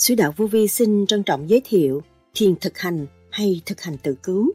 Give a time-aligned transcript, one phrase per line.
[0.00, 2.02] Sứ đạo Vô Vi xin trân trọng giới thiệu
[2.34, 4.52] Thiền thực hành hay thực hành tự cứu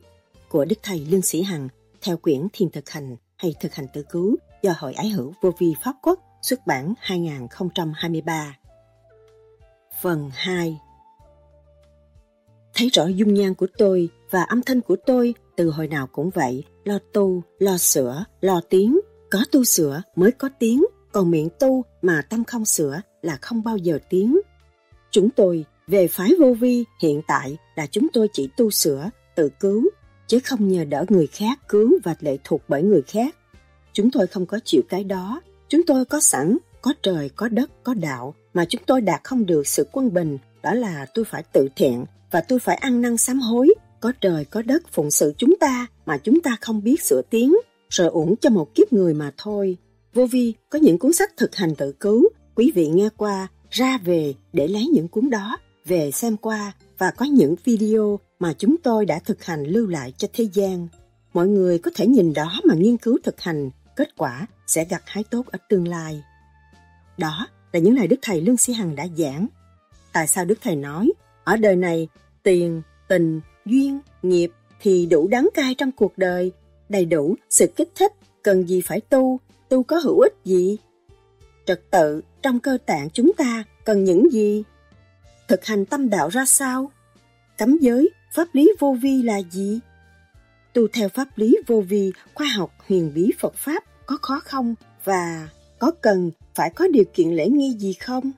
[0.49, 1.69] của Đức Thầy Lương Sĩ Hằng
[2.01, 5.51] theo quyển Thiền thực hành hay thực hành tự cứu do Hội Ái Hữu Vô
[5.59, 8.57] Vi Pháp Quốc xuất bản 2023.
[10.01, 10.79] Phần 2
[12.73, 16.29] Thấy rõ dung nhan của tôi và âm thanh của tôi từ hồi nào cũng
[16.29, 18.99] vậy, lo tu, lo sửa, lo tiếng,
[19.31, 23.63] có tu sửa mới có tiếng, còn miệng tu mà tâm không sửa là không
[23.63, 24.39] bao giờ tiếng.
[25.15, 29.49] Chúng tôi về phái vô vi hiện tại là chúng tôi chỉ tu sửa, tự
[29.59, 29.89] cứu,
[30.27, 33.35] chứ không nhờ đỡ người khác cứu và lệ thuộc bởi người khác.
[33.93, 37.83] Chúng tôi không có chịu cái đó, chúng tôi có sẵn, có trời, có đất,
[37.83, 41.43] có đạo, mà chúng tôi đạt không được sự quân bình, đó là tôi phải
[41.43, 45.33] tự thiện và tôi phải ăn năn sám hối, có trời, có đất phụng sự
[45.37, 47.55] chúng ta mà chúng ta không biết sửa tiếng,
[47.89, 49.77] rồi uổng cho một kiếp người mà thôi.
[50.13, 53.97] Vô vi có những cuốn sách thực hành tự cứu, quý vị nghe qua, ra
[53.97, 58.75] về để lấy những cuốn đó, về xem qua và có những video mà chúng
[58.83, 60.87] tôi đã thực hành lưu lại cho thế gian.
[61.33, 65.03] Mọi người có thể nhìn đó mà nghiên cứu thực hành, kết quả sẽ gặt
[65.05, 66.23] hái tốt ở tương lai.
[67.17, 69.47] Đó là những lời Đức Thầy Lương Sĩ Hằng đã giảng.
[70.13, 71.11] Tại sao Đức Thầy nói,
[71.43, 72.07] ở đời này,
[72.43, 74.51] tiền, tình, duyên, nghiệp
[74.81, 76.51] thì đủ đắng cay trong cuộc đời,
[76.89, 78.11] đầy đủ sự kích thích,
[78.43, 79.39] cần gì phải tu,
[79.69, 80.77] tu có hữu ích gì?
[81.65, 84.63] Trật tự trong cơ tạng chúng ta cần những gì?
[85.47, 86.91] Thực hành tâm đạo ra sao?
[87.57, 89.79] Cấm giới, pháp lý vô vi là gì?
[90.73, 94.75] Tu theo pháp lý vô vi, khoa học huyền bí Phật Pháp có khó không?
[95.03, 98.31] Và có cần phải có điều kiện lễ nghi gì không?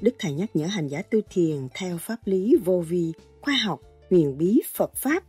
[0.00, 3.80] Đức Thầy nhắc nhở hành giả tu thiền theo pháp lý vô vi, khoa học,
[4.10, 5.22] huyền bí Phật Pháp.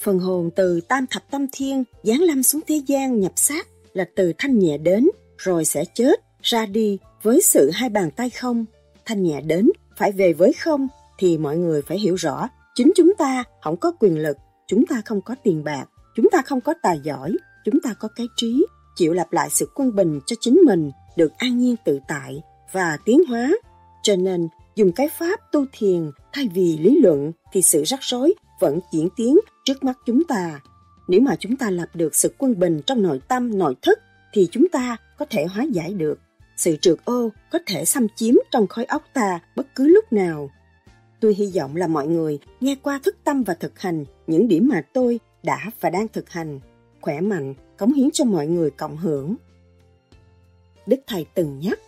[0.00, 4.04] Phần hồn từ tam thập tâm thiên giáng lâm xuống thế gian nhập xác là
[4.14, 8.64] từ thanh nhẹ đến, rồi sẽ chết, ra đi với sự hai bàn tay không.
[9.04, 10.88] Thanh nhẹ đến, phải về với không,
[11.18, 15.02] thì mọi người phải hiểu rõ, chính chúng ta không có quyền lực, chúng ta
[15.04, 15.84] không có tiền bạc,
[16.16, 17.32] chúng ta không có tài giỏi,
[17.64, 18.66] chúng ta có cái trí,
[18.96, 22.98] chịu lặp lại sự quân bình cho chính mình, được an nhiên tự tại và
[23.04, 23.50] tiến hóa.
[24.02, 28.34] Cho nên, dùng cái pháp tu thiền thay vì lý luận thì sự rắc rối
[28.60, 30.60] vẫn diễn tiến trước mắt chúng ta.
[31.08, 33.98] Nếu mà chúng ta lập được sự quân bình trong nội tâm, nội thức
[34.32, 36.18] thì chúng ta có thể hóa giải được.
[36.56, 40.50] Sự trượt ô có thể xâm chiếm trong khối óc ta bất cứ lúc nào.
[41.20, 44.68] Tôi hy vọng là mọi người nghe qua thức tâm và thực hành những điểm
[44.68, 46.60] mà tôi đã và đang thực hành,
[47.00, 49.36] khỏe mạnh, cống hiến cho mọi người cộng hưởng.
[50.86, 51.78] Đức Thầy từng nhắc,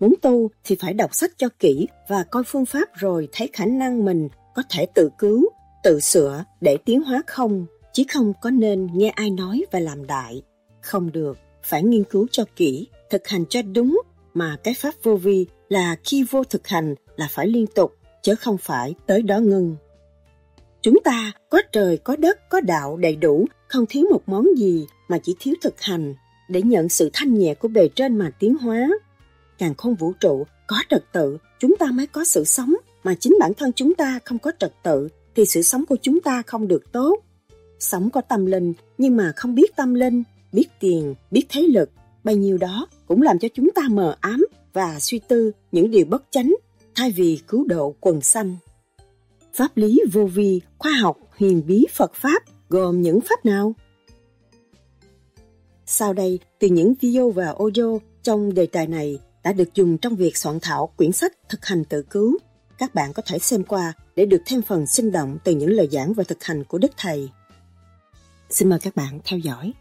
[0.00, 3.66] muốn tu thì phải đọc sách cho kỹ và coi phương pháp rồi thấy khả
[3.66, 5.44] năng mình có thể tự cứu,
[5.82, 10.06] tự sửa để tiến hóa không, chứ không có nên nghe ai nói và làm
[10.06, 10.42] đại.
[10.80, 14.02] Không được, phải nghiên cứu cho kỹ, thực hành cho đúng,
[14.34, 18.34] mà cái pháp vô vi là khi vô thực hành là phải liên tục, chứ
[18.34, 19.76] không phải tới đó ngưng.
[20.82, 24.86] Chúng ta có trời, có đất, có đạo đầy đủ, không thiếu một món gì
[25.08, 26.14] mà chỉ thiếu thực hành
[26.48, 28.88] để nhận sự thanh nhẹ của bề trên mà tiến hóa.
[29.58, 32.74] Càng không vũ trụ có trật tự, chúng ta mới có sự sống,
[33.04, 36.20] mà chính bản thân chúng ta không có trật tự thì sự sống của chúng
[36.20, 37.18] ta không được tốt.
[37.78, 41.90] Sống có tâm linh nhưng mà không biết tâm linh, biết tiền, biết thế lực,
[42.24, 46.04] bao nhiêu đó cũng làm cho chúng ta mờ ám và suy tư những điều
[46.04, 46.54] bất chánh
[46.94, 48.56] thay vì cứu độ quần xanh.
[49.54, 53.74] Pháp lý vô vi, khoa học, huyền bí Phật Pháp gồm những pháp nào?
[55.86, 60.16] Sau đây, từ những video và audio trong đề tài này đã được dùng trong
[60.16, 62.38] việc soạn thảo quyển sách thực hành tự cứu.
[62.78, 65.88] Các bạn có thể xem qua để được thêm phần sinh động từ những lời
[65.92, 67.30] giảng và thực hành của Đức Thầy.
[68.50, 69.72] Xin mời các bạn theo dõi.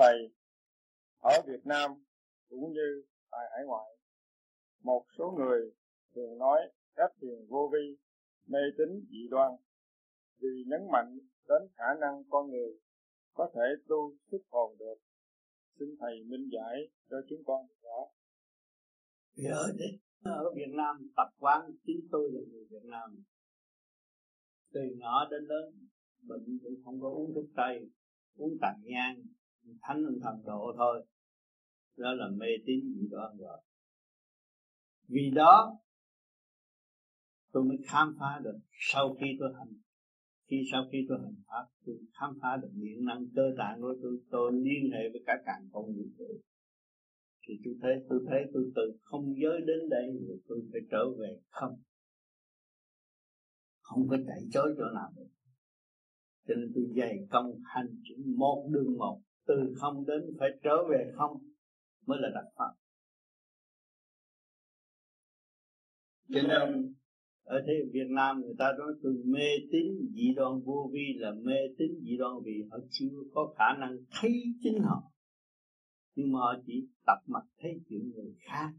[0.00, 0.30] Thầy,
[1.18, 1.90] ở Việt Nam
[2.48, 3.96] cũng như tại hải ngoại,
[4.82, 5.60] một số người
[6.14, 6.60] thường nói
[6.94, 7.96] các thiền vô vi,
[8.46, 9.52] mê tín dị đoan
[10.38, 11.18] vì nhấn mạnh
[11.48, 12.70] đến khả năng con người
[13.32, 14.94] có thể tu xuất hồn được.
[15.78, 16.76] Xin Thầy minh giải
[17.10, 17.98] cho chúng con rõ.
[19.36, 19.72] Thì ở,
[20.24, 23.24] ở Việt Nam tập quán chính tôi là người Việt Nam.
[24.72, 25.88] Từ nhỏ đến lớn
[26.22, 27.90] bệnh cũng không có uống thuốc tây,
[28.36, 29.16] uống tàn nhang,
[29.82, 31.06] thánh thần độ thôi.
[31.96, 33.58] Đó là mê tín dị đoan rồi.
[35.08, 35.78] Vì đó,
[37.52, 39.72] tôi mới khám phá được sau khi tôi hành,
[40.46, 43.94] khi sau khi tôi hành pháp, tôi khám phá được điện năng cơ tạng của
[44.02, 46.40] tôi tôi liên hệ với cả càng không vũ trụ
[47.50, 51.10] thì tôi thấy tôi thấy tôi từ không giới đến đây rồi tôi phải trở
[51.18, 51.78] về không.
[53.80, 55.28] Không có chạy chối chỗ nào được.
[56.48, 60.76] Cho nên tôi dày công hành chỉ một đường một từ không đến phải trở
[60.90, 61.32] về không
[62.06, 62.80] mới là đặc pháp
[66.32, 66.94] cho nên
[67.42, 71.32] ở thế Việt Nam người ta nói từ mê tín dị đoan vô vi là
[71.42, 74.30] mê tín dị đoan vì họ chưa có khả năng thấy
[74.62, 75.12] chính họ.
[76.14, 78.70] Nhưng mà họ chỉ tập mặt thấy chuyện người khác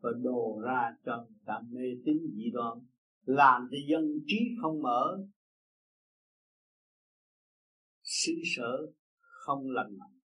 [0.00, 2.78] và đồ ra cho người ta mê tín dị đoan.
[3.24, 5.26] Làm cho dân trí không mở.
[8.02, 8.92] Xứ sở
[9.44, 10.18] không lành mạnh,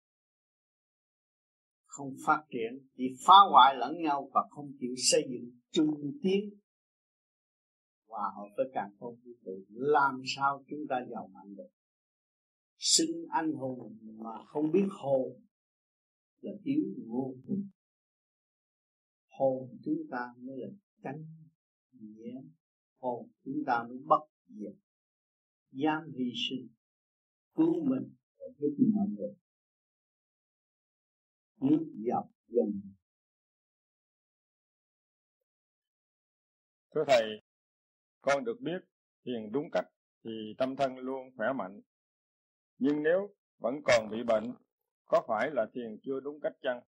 [1.85, 5.93] không phát triển, chỉ phá hoại lẫn nhau và không chịu xây dựng chung
[6.23, 6.49] tiến.
[8.07, 11.69] Hòa hợp với càng không vũ trụ, làm sao chúng ta giàu mạnh được?
[12.77, 15.41] Xưng anh hùng mà không biết hồn
[16.41, 17.69] là yếu vô cùng
[19.37, 20.67] hồn chúng ta mới là
[21.03, 21.23] chánh
[21.91, 22.41] nghĩa.
[22.99, 24.75] Hồn chúng ta mới bất diệt.
[25.71, 26.67] Dám hy sinh,
[27.55, 28.13] cứu mình
[28.47, 29.35] và giúp mọi người
[31.61, 32.81] nước dọc dần
[36.95, 37.23] thưa thầy,
[38.21, 38.81] con được biết
[39.25, 39.85] thiền đúng cách
[40.23, 41.81] thì tâm thân luôn khỏe mạnh.
[42.77, 44.53] Nhưng nếu vẫn còn bị bệnh,
[45.05, 46.81] có phải là thiền chưa đúng cách chăng?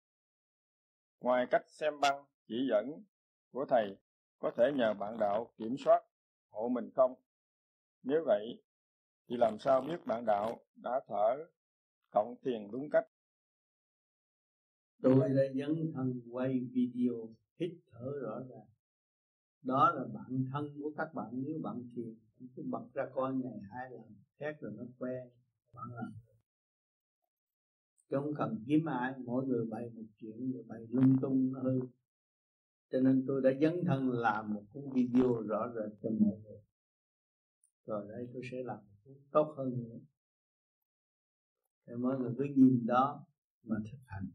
[1.19, 3.03] Ngoài cách xem băng, chỉ dẫn
[3.51, 3.97] của thầy,
[4.39, 6.03] có thể nhờ bạn đạo kiểm soát
[6.49, 7.13] hộ mình không?
[8.03, 8.63] Nếu vậy
[9.27, 11.45] thì làm sao biết bạn đạo đã thở
[12.11, 13.07] cộng thiền đúng cách?
[15.01, 17.13] Tôi đã dấn thân quay video
[17.59, 18.67] hít thở rõ ràng.
[19.61, 21.29] Đó là bạn thân của các bạn.
[21.31, 22.15] Nếu bạn thiền
[22.55, 25.29] cứ bật ra coi ngày hai lần, khác rồi nó quen
[25.73, 26.13] bạn làm.
[28.09, 31.61] Trong không cần kiếm ai, mỗi người bày một chuyện rồi bày lung tung nó
[31.61, 31.79] hư.
[32.91, 36.59] Cho nên tôi đã dấn thân làm một cái video rõ rệt cho mọi người.
[37.85, 38.77] Rồi đây tôi sẽ làm.
[38.77, 38.96] một
[39.31, 39.99] tốt hơn nữa.
[41.85, 43.25] Để mọi người cứ nhìn đó
[43.63, 44.31] mà thực hành.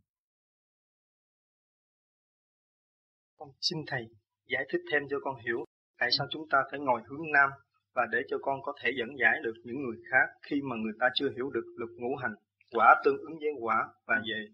[3.36, 4.02] Con xin thầy
[4.46, 5.64] giải thích thêm cho con hiểu
[5.98, 7.50] tại sao chúng ta phải ngồi hướng nam
[7.94, 10.92] và để cho con có thể dẫn giải được những người khác khi mà người
[11.00, 12.34] ta chưa hiểu được luật ngũ hành
[12.70, 14.48] quả tương ứng với quả và về.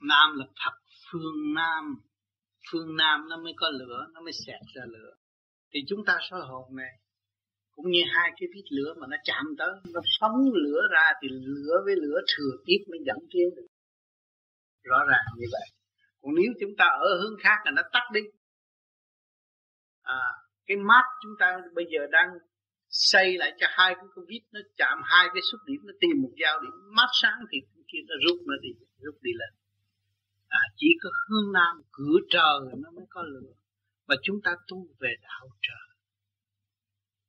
[0.00, 0.76] Nam là thật
[1.12, 1.94] phương nam
[2.72, 5.14] phương nam nó mới có lửa nó mới xẹt ra lửa.
[5.70, 7.00] Thì chúng ta soi hồn này
[7.78, 11.28] cũng như hai cái vít lửa mà nó chạm tới nó phóng lửa ra thì
[11.30, 13.66] lửa với lửa thừa tiếp mới dẫn tiến được.
[14.82, 15.66] Rõ ràng như vậy.
[16.20, 18.20] Còn nếu chúng ta ở hướng khác là nó tắt đi.
[20.02, 20.22] À
[20.66, 22.28] cái mát chúng ta bây giờ đang
[22.88, 26.22] xây lại cho hai cái con vít nó chạm hai cái xuất điểm nó tìm
[26.22, 26.72] một giao điểm.
[26.96, 27.58] Mát sáng thì
[27.92, 28.68] kia nó rút nó đi
[29.04, 29.52] rút đi lên.
[30.48, 33.52] À, chỉ có hướng nam cửa trời nó mới có lửa.
[34.08, 35.87] Và chúng ta tu về đạo trời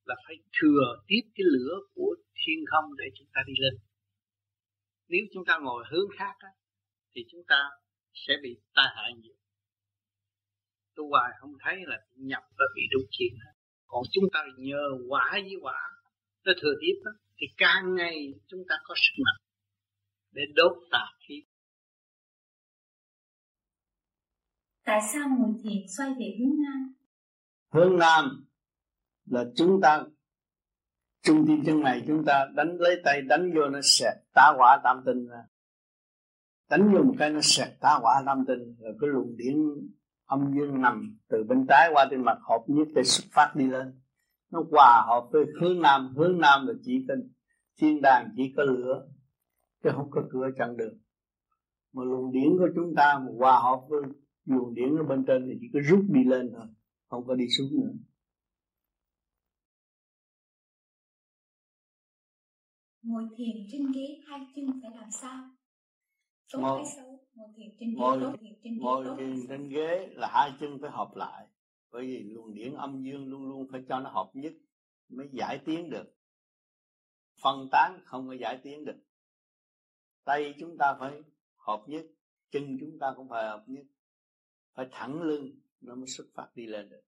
[0.09, 3.73] là phải thừa tiếp cái lửa của thiên không để chúng ta đi lên.
[5.07, 6.51] Nếu chúng ta ngồi hướng khác á,
[7.11, 7.59] thì chúng ta
[8.13, 9.37] sẽ bị tai hại nhiều.
[10.95, 13.33] Tu hoài không thấy là nhập và bị đúng chuyện
[13.87, 15.79] còn chúng ta nhờ quả với quả
[16.45, 19.41] nó thừa tiếp đó, thì càng ngày chúng ta có sức mạnh
[20.31, 21.43] để đốt tà khí.
[24.83, 26.93] Tại sao ngồi thiền xoay về hướng nam?
[27.73, 28.48] Hướng nam
[29.29, 30.03] là chúng ta
[31.23, 34.81] trung tim chân này chúng ta đánh lấy tay, đánh vô nó sẹt tá quả
[34.83, 35.43] tam tinh ra.
[36.69, 39.57] Đánh vô một cái nó sẹt tá quả tam tinh, rồi cái luồng điện
[40.25, 43.65] âm dương nằm từ bên trái qua trên mặt hộp nhất để xuất phát đi
[43.65, 43.99] lên.
[44.51, 47.13] Nó hòa hợp với hướng nam hướng nam là chỉ có
[47.77, 49.07] thiên đàng chỉ có lửa,
[49.83, 50.93] chứ không có cửa chặn được
[51.93, 54.01] mà luồng điển của chúng ta mà hòa hợp với
[54.45, 56.65] luồng điển ở bên trên thì chỉ có rút đi lên thôi,
[57.09, 57.91] không có đi xuống nữa.
[63.09, 65.49] Ngồi thiền trên ghế hai chân phải làm sao?
[66.51, 67.27] Tốt ngồi, hay xấu?
[67.33, 70.27] Ngồi thiền trên ghế ngồi, tốt thiền trên ghế ngồi tốt thiền trên ghế là
[70.31, 71.47] hai chân phải hợp lại.
[71.91, 74.53] Bởi vì luồng điển âm dương luôn luôn phải cho nó hợp nhất
[75.09, 76.15] mới giải tiến được.
[77.41, 78.99] Phân tán không có giải tiến được.
[80.23, 81.21] Tay chúng ta phải
[81.55, 82.05] hợp nhất
[82.51, 83.85] chân chúng ta cũng phải hợp nhất.
[84.73, 87.01] Phải thẳng lưng nó mới xuất phát đi lên được.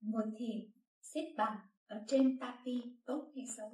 [0.00, 0.70] Ngồi thiền
[1.00, 3.70] xếp bằng ở trên tapi tốt hay xấu?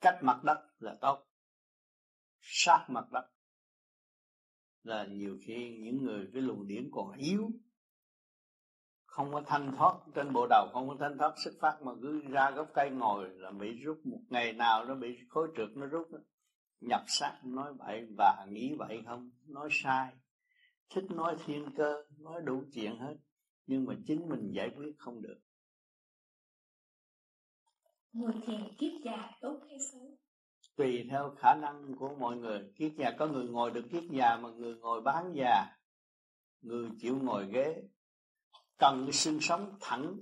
[0.00, 1.26] Cách mặt đất là tốt.
[2.40, 3.30] Sát mặt đất
[4.86, 7.50] là nhiều khi những người cái luồng điển còn yếu.
[9.04, 12.20] Không có thanh thoát, trên bộ đầu không có thanh thoát, xuất phát mà cứ
[12.30, 15.86] ra gốc cây ngồi là bị rút một ngày nào nó bị khối trượt, nó
[15.86, 16.08] rút
[16.80, 19.30] nhập sắc nói vậy và nghĩ vậy không?
[19.46, 20.12] Nói sai.
[20.90, 23.16] Thích nói thiên cơ, nói đủ chuyện hết.
[23.66, 25.40] Nhưng mà chính mình giải quyết không được
[28.16, 30.18] ngồi thiền kiết già tốt hay xấu?
[30.76, 32.72] Tùy theo khả năng của mọi người.
[32.76, 35.76] Kiết già có người ngồi được kiết già mà người ngồi bán già.
[36.60, 37.82] Người chịu ngồi ghế.
[38.78, 40.16] Cần xương sống thẳng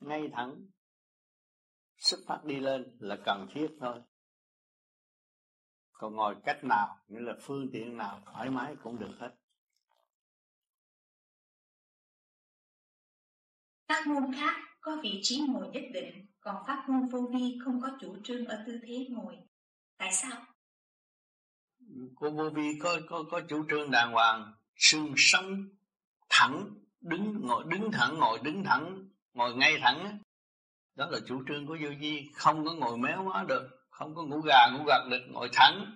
[0.00, 0.66] ngay thẳng.
[1.96, 4.02] Xuất phát đi lên là cần thiết thôi.
[5.92, 9.30] Còn ngồi cách nào nghĩa là phương tiện nào thoải mái cũng được hết.
[13.88, 17.80] Các môn khác có vị trí ngồi nhất định còn pháp môn vô vi không
[17.80, 19.36] có chủ trương ở tư thế ngồi.
[19.98, 20.46] Tại sao?
[22.16, 25.68] Cô vô vi có có có chủ trương đàng hoàng xương sống,
[26.28, 26.70] thẳng,
[27.00, 30.18] đứng, ngồi, đứng thẳng, ngồi đứng thẳng, ngồi ngay thẳng
[30.96, 32.30] đó là chủ trương của vô vi.
[32.34, 35.94] Không có ngồi méo quá được, không có ngủ gà, ngủ gật được ngồi thẳng.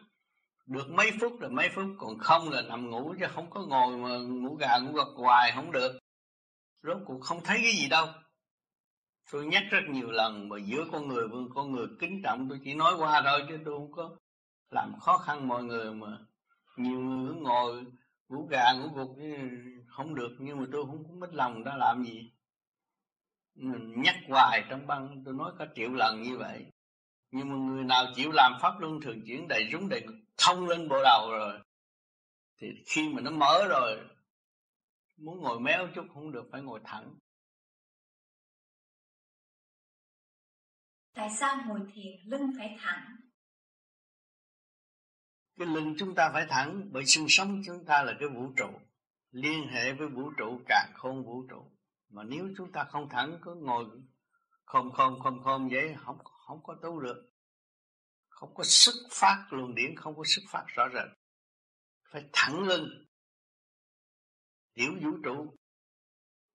[0.67, 3.97] Được mấy phút là mấy phút, còn không là nằm ngủ chứ không có ngồi
[3.97, 5.99] mà ngủ gà, ngủ gật hoài không được.
[6.83, 8.07] Rốt cuộc không thấy cái gì đâu
[9.31, 12.61] tôi nhắc rất nhiều lần, mà giữa con người với con người kính trọng, tôi
[12.65, 14.17] chỉ nói qua thôi, chứ tôi không có
[14.71, 16.19] làm khó khăn mọi người mà.
[16.77, 17.85] Nhiều người cứ ngồi
[18.29, 19.17] ngủ gà, ngủ gục
[19.87, 22.33] không được, nhưng mà tôi không có mất lòng đã làm gì.
[23.55, 26.67] Mình nhắc hoài trong băng, tôi nói có triệu lần như vậy.
[27.31, 30.07] Nhưng mà người nào chịu làm pháp luân thường chuyển đầy rúng, đầy
[30.39, 31.59] thông lên bộ đầu rồi,
[32.59, 33.99] thì khi mà nó mở rồi,
[35.17, 37.15] muốn ngồi méo chút không được, phải ngồi thẳng.
[41.19, 43.17] Tại sao ngồi thiền lưng phải thẳng?
[45.57, 48.81] Cái lưng chúng ta phải thẳng, bởi xương sống chúng ta là cái vũ trụ.
[49.31, 51.71] Liên hệ với vũ trụ càng không vũ trụ.
[52.09, 53.85] Mà nếu chúng ta không thẳng, cứ ngồi
[54.65, 57.31] không không không không vậy, không không có tu được.
[58.29, 61.19] Không có sức phát, luồng điển không có sức phát rõ rệt.
[62.13, 62.89] Phải thẳng lưng.
[64.75, 65.55] Tiểu vũ trụ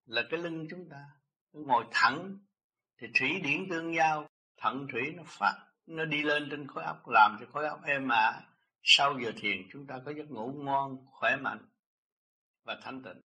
[0.05, 1.05] là cái lưng chúng ta.
[1.51, 2.37] Ngồi thẳng
[2.97, 4.29] thì thủy điển tương giao
[4.63, 5.55] thận thủy nó phát,
[5.85, 8.41] nó đi lên trên khối óc, làm cho khối óc êm ả.
[8.83, 11.69] Sau giờ thiền, chúng ta có giấc ngủ ngon, khỏe mạnh
[12.63, 13.21] và thanh tịnh.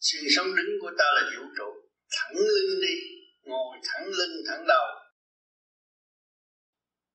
[0.00, 1.70] Sự sống đứng của ta là vũ trụ.
[2.10, 2.94] Thẳng lưng đi,
[3.42, 4.86] ngồi thẳng lưng, thẳng đầu.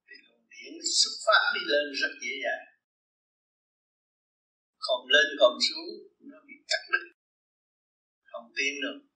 [0.08, 2.66] Thì luồng điển xuất phát đi lên rất dễ dàng.
[4.80, 7.06] Còn lên còn xuống, nó bị cắt đứt.
[8.24, 9.11] Không tiến được.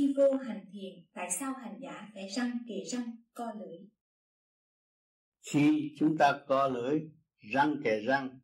[0.00, 3.78] Khi vô hành thiền, tại sao hành giả phải răng kề răng, co lưỡi?
[5.40, 7.00] Khi chúng ta co lưỡi,
[7.52, 8.40] răng kề răng,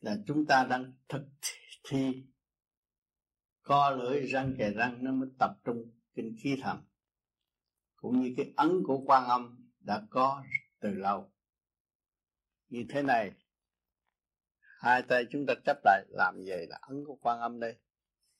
[0.00, 1.22] là chúng ta đang thực
[1.88, 2.26] thi.
[3.62, 6.78] Co lưỡi răng kề răng nó mới tập trung kinh khí thần
[7.96, 10.44] cũng như cái ấn của quan âm đã có
[10.80, 11.32] từ lâu.
[12.68, 13.32] Như thế này
[14.80, 17.76] hai tay chúng ta chấp lại làm vậy là ấn của quan âm đây.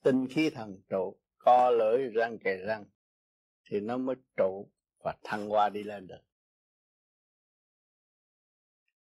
[0.02, 2.84] Tinh khí thần trụ co lưỡi răng kề răng
[3.64, 4.70] thì nó mới trụ
[5.04, 6.20] và thăng hoa đi lên được.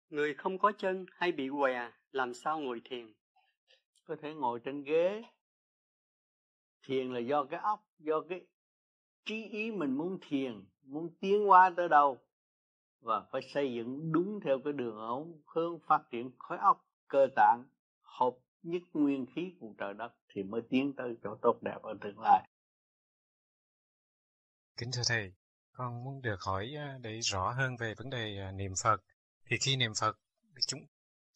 [0.08, 3.12] Người không có chân hay bị què làm sao ngồi thiền?
[4.04, 5.22] Có thể ngồi trên ghế.
[6.82, 8.46] Thiền là do cái óc do cái
[9.24, 12.18] trí ý mình muốn thiền muốn tiến qua tới đâu.
[13.00, 14.96] Và phải xây dựng đúng theo cái đường
[15.46, 17.64] hướng phát triển khối óc cơ tạng
[18.02, 21.94] hợp nhất nguyên khí của trời đất thì mới tiến tới chỗ tốt đẹp ở
[22.00, 22.48] tương lai.
[24.76, 25.32] Kính thưa Thầy,
[25.72, 29.00] con muốn được hỏi à, để rõ hơn về vấn đề à, niệm Phật.
[29.46, 30.18] Thì khi niệm Phật,
[30.66, 30.80] chúng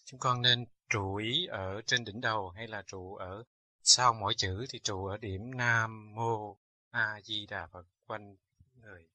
[0.05, 3.45] chúng con nên trụ ý ở trên đỉnh đầu hay là trụ ở
[3.83, 6.59] sau mỗi chữ thì trụ ở điểm Nam Mô
[6.91, 8.37] A Di Đà Phật quanh
[8.75, 9.09] người.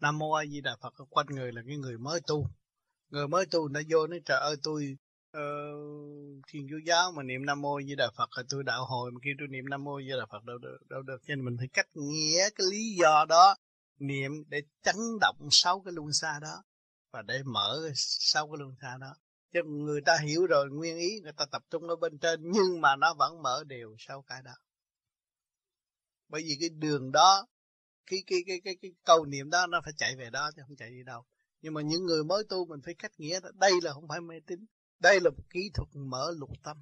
[0.00, 2.46] Nam Mô A Di Đà Phật quanh người là cái người mới tu.
[3.08, 4.96] Người mới tu nó vô nói trời ơi tôi
[5.30, 5.42] ờ,
[6.46, 9.20] thiên chúa giáo mà niệm nam mô di đà phật là tôi đạo hồi mà
[9.24, 11.18] khi tôi niệm nam mô di đà phật đâu được đâu được.
[11.26, 13.56] Cho nên mình phải cách nghĩa cái lý do đó
[13.98, 16.62] niệm để chấn động sáu cái luân xa đó
[17.10, 19.14] và để mở sáu cái luân xa đó.
[19.52, 22.80] Cho người ta hiểu rồi nguyên ý người ta tập trung ở bên trên nhưng
[22.80, 24.52] mà nó vẫn mở đều sau cái đó.
[26.28, 27.46] Bởi vì cái đường đó
[28.06, 30.76] cái cái cái cái cái câu niệm đó nó phải chạy về đó chứ không
[30.76, 31.24] chạy đi đâu.
[31.62, 34.40] Nhưng mà những người mới tu mình phải cách nghĩa đây là không phải mê
[34.46, 34.66] tín
[35.00, 36.76] đây là một kỹ thuật mở lục tâm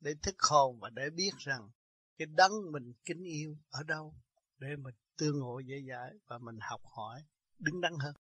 [0.00, 1.70] để thức hồn và để biết rằng
[2.18, 4.14] cái đấng mình kính yêu ở đâu
[4.58, 7.22] để mình tương ngộ dễ dãi và mình học hỏi
[7.58, 8.14] đứng đắn hơn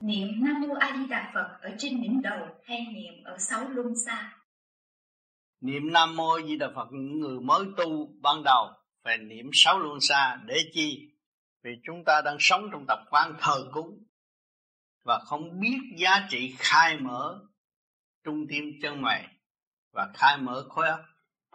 [0.00, 3.68] Niệm Nam Mô A Di Đà Phật ở trên đỉnh đầu hay niệm ở sáu
[3.68, 4.38] luân xa?
[5.60, 8.66] Niệm Nam Mô A Di Đà Phật những người mới tu ban đầu
[9.02, 11.15] phải niệm sáu luân xa để chi?
[11.66, 14.04] Vì chúng ta đang sống trong tập quán thờ cúng
[15.04, 17.40] và không biết giá trị khai mở
[18.24, 19.28] trung tim chân mày
[19.92, 21.00] và khai mở khối óc,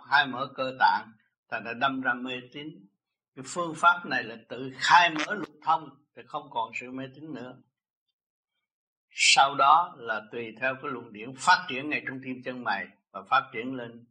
[0.09, 1.11] khai mở cơ tạng,
[1.49, 2.87] thành đã đâm ra mê tín.
[3.35, 7.03] Cái phương pháp này là tự khai mở lục thông thì không còn sự mê
[7.15, 7.61] tín nữa.
[9.09, 12.87] Sau đó là tùy theo cái luồng điển phát triển ngay trong tim chân mày
[13.11, 14.05] và phát triển lên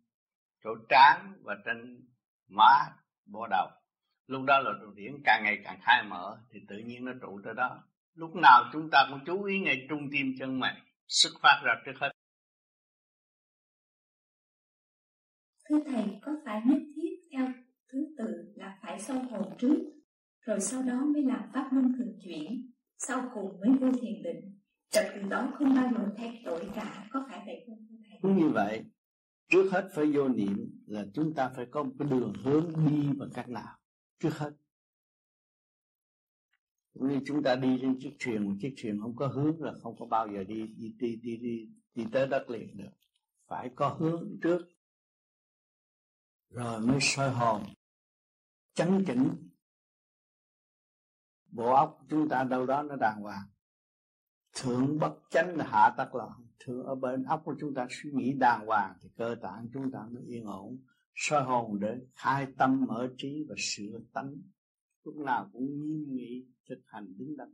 [0.65, 2.09] chỗ trán và trên
[2.49, 2.77] má
[3.25, 3.80] bộ đầu
[4.31, 7.41] lúc đó là luồng điển càng ngày càng khai mở thì tự nhiên nó trụ
[7.45, 7.85] tới đó.
[8.15, 11.75] Lúc nào chúng ta cũng chú ý ngay trung tim chân mày xuất phát ra
[11.87, 12.11] trước hết.
[15.69, 17.53] Thưa thầy có phải nhất thiết theo
[17.93, 19.77] thứ tự là phải sâu hồn trước
[20.41, 24.59] rồi sau đó mới làm pháp luân thường chuyển sau cùng mới vô thiền định?
[24.91, 28.19] Trật tự đó không bao giờ thay đổi cả có phải vậy không thưa thầy?
[28.23, 28.85] Cũng như vậy
[29.51, 33.09] trước hết phải vô niệm là chúng ta phải có một cái đường hướng đi
[33.19, 33.80] bằng cách nào
[34.21, 34.53] trước hết.
[36.95, 39.97] Như chúng ta đi trên chiếc thuyền một chiếc thuyền không có hướng là không
[39.99, 42.91] có bao giờ đi đi đi đi đi, đi tới đất liền được.
[43.47, 44.69] Phải có hướng trước.
[46.51, 47.65] Rồi mới soi hồn.
[48.75, 49.51] Chấn chỉnh.
[51.47, 53.49] Bộ óc chúng ta đâu đó nó đàng hoàng.
[54.53, 56.47] Thượng bất chánh là hạ tắc loạn.
[56.59, 59.91] Thượng ở bên óc của chúng ta suy nghĩ đàng hoàng thì cơ tạng chúng
[59.93, 60.79] ta mới yên ổn
[61.15, 64.37] soi hồn để khai tâm mở trí và sửa tánh.
[65.05, 67.53] Lúc nào cũng nghiêm nghị thực hành đứng đắn.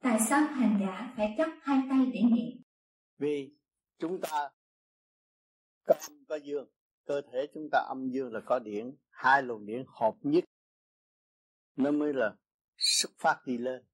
[0.00, 2.62] Tại sao hành giả phải chấp hai tay để niệm?
[3.18, 3.54] Vì
[3.98, 4.50] chúng ta
[5.86, 6.68] có âm có dương.
[7.04, 10.44] Cơ thể chúng ta âm dương là có điển hai luồng điển hợp nhất
[11.76, 12.36] nó mới là
[12.76, 13.84] xuất phát đi lên.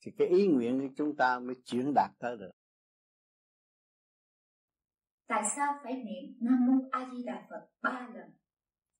[0.00, 2.50] Thì cái ý nguyện của chúng ta mới chuyển đạt tới được
[5.26, 8.30] tại sao phải niệm nam mô a di đà phật ba lần?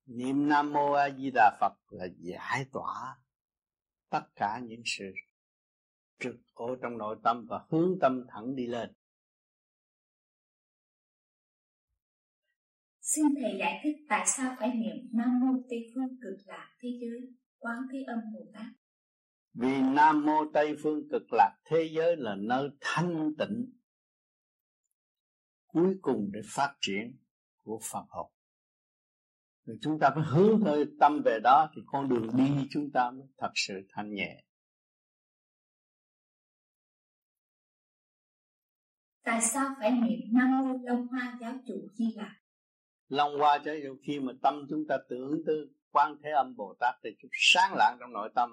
[0.05, 3.17] Niệm nam mô a di đà phật là giải tỏa
[4.09, 5.05] tất cả những sự
[6.19, 8.93] trực ở trong nội tâm và hướng tâm thẳng đi lên.
[13.01, 16.89] Xin Thầy giải thích tại sao phải niệm Nam Mô Tây Phương Cực Lạc Thế
[17.01, 18.65] Giới Quán Thế Âm Bồ Tát.
[19.53, 23.71] Vì Nam Mô Tây Phương Cực Lạc thế giới là nơi thanh tịnh
[25.75, 27.17] cuối cùng để phát triển
[27.63, 28.27] của Phật học.
[29.65, 33.11] Rồi chúng ta phải hướng hơi tâm về đó thì con đường đi chúng ta
[33.11, 34.43] mới thật sự thanh nhẹ.
[39.23, 42.35] Tại sao phải niệm Nam Mô Long Hoa Giáo chủ Di Lạc?
[43.07, 46.75] Long Hoa Giáo chủ khi mà tâm chúng ta tưởng tư quan thế âm Bồ
[46.79, 48.49] Tát thì chúng sáng lạng trong nội tâm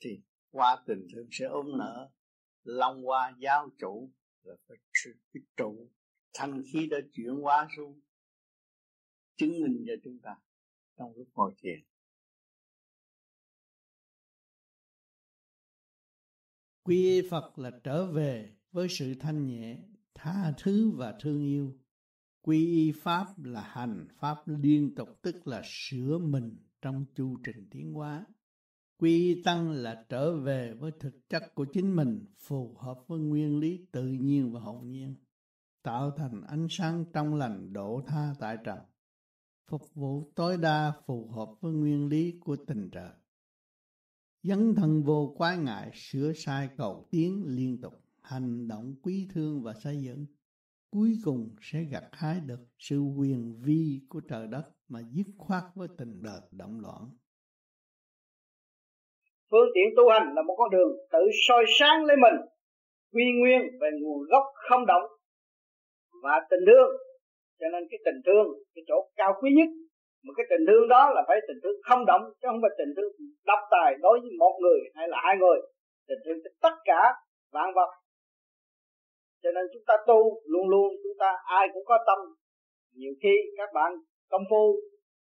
[0.00, 2.10] thì qua tình thương sẽ ôm nở
[2.62, 4.10] long qua giáo chủ
[4.42, 4.76] là phải
[5.32, 5.90] cái trụ
[6.34, 8.00] thanh khí đã chuyển hóa xuống
[9.36, 10.36] chứng minh cho chúng ta
[10.96, 11.80] trong lúc ngồi thiền.
[16.82, 19.78] Quy phật là trở về với sự thanh nhẹ
[20.14, 21.78] tha thứ và thương yêu.
[22.42, 27.68] Quy y pháp là hành pháp liên tục tức là sửa mình trong chu trình
[27.70, 28.26] tiến hóa.
[28.98, 33.58] Quy tăng là trở về với thực chất của chính mình, phù hợp với nguyên
[33.58, 35.14] lý tự nhiên và hậu nhiên,
[35.82, 38.78] tạo thành ánh sáng trong lành độ tha tại trần,
[39.70, 43.10] phục vụ tối đa phù hợp với nguyên lý của tình trời.
[44.42, 49.62] Dấn thân vô quái ngại, sửa sai cầu tiến liên tục, hành động quý thương
[49.62, 50.26] và xây dựng.
[50.90, 55.64] Cuối cùng sẽ gặt hái được sự quyền vi của trời đất mà dứt khoát
[55.74, 57.10] với tình đời động loạn
[59.50, 62.36] phương tiện tu hành là một con đường tự soi sáng lấy mình
[63.12, 65.02] quy nguyên về nguồn gốc không động
[66.22, 66.90] và tình thương.
[67.60, 69.70] Cho nên cái tình thương, cái chỗ cao quý nhất
[70.24, 72.92] một cái tình thương đó là phải tình thương không động chứ không phải tình
[72.96, 73.12] thương
[73.50, 75.58] độc tài đối với một người hay là hai người.
[76.08, 77.02] Tình thương cho tất cả
[77.52, 77.90] vạn vật.
[79.42, 80.20] Cho nên chúng ta tu
[80.52, 82.18] luôn luôn, chúng ta ai cũng có tâm.
[82.94, 83.92] Nhiều khi các bạn
[84.30, 84.64] công phu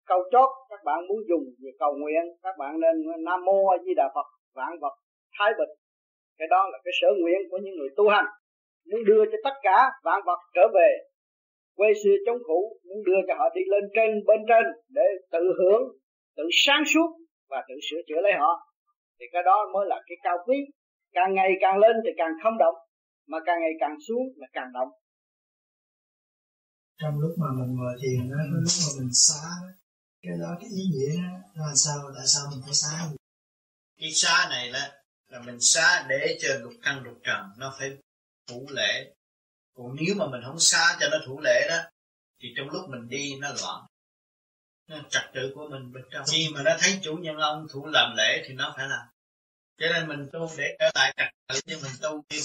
[0.06, 3.76] câu chót các bạn muốn dùng về cầu nguyện, các bạn nên nam mô a
[3.84, 4.94] di đà phật, vạn vật,
[5.38, 5.72] thái bình.
[6.38, 8.26] Cái đó là cái sở nguyện của những người tu hành
[8.88, 10.90] muốn đưa cho tất cả vạn vật trở về
[11.78, 14.64] quê xưa chống cũ muốn đưa cho họ đi lên trên bên trên
[14.96, 15.82] để tự hưởng
[16.36, 17.08] tự sáng suốt
[17.50, 18.52] và tự sửa chữa lấy họ.
[19.18, 20.58] Thì cái đó mới là cái cao quý.
[21.12, 22.74] Càng ngày càng lên thì càng không động
[23.30, 24.90] mà càng ngày càng xuống là càng động.
[27.00, 29.44] Trong lúc mà mình ngồi thiền đó lúc mà mình xá
[30.22, 31.22] cái đó cái ý nghĩa
[31.56, 32.94] đó là sao tại sao mình phải xá
[34.00, 34.92] cái xá này là
[35.28, 37.90] là mình xá để cho lục căn lục trần nó phải
[38.50, 39.14] thủ lễ.
[39.74, 41.76] Còn nếu mà mình không xá cho nó thủ lễ đó
[42.38, 43.86] thì trong lúc mình đi nó loạn.
[44.86, 46.24] Nó trật tự của mình bên trong.
[46.32, 49.06] Khi mà nó thấy chủ nhân ông thủ làm lễ thì nó phải làm.
[49.76, 52.38] Cho nên mình tu để trở lại trật tự cho mình tu đi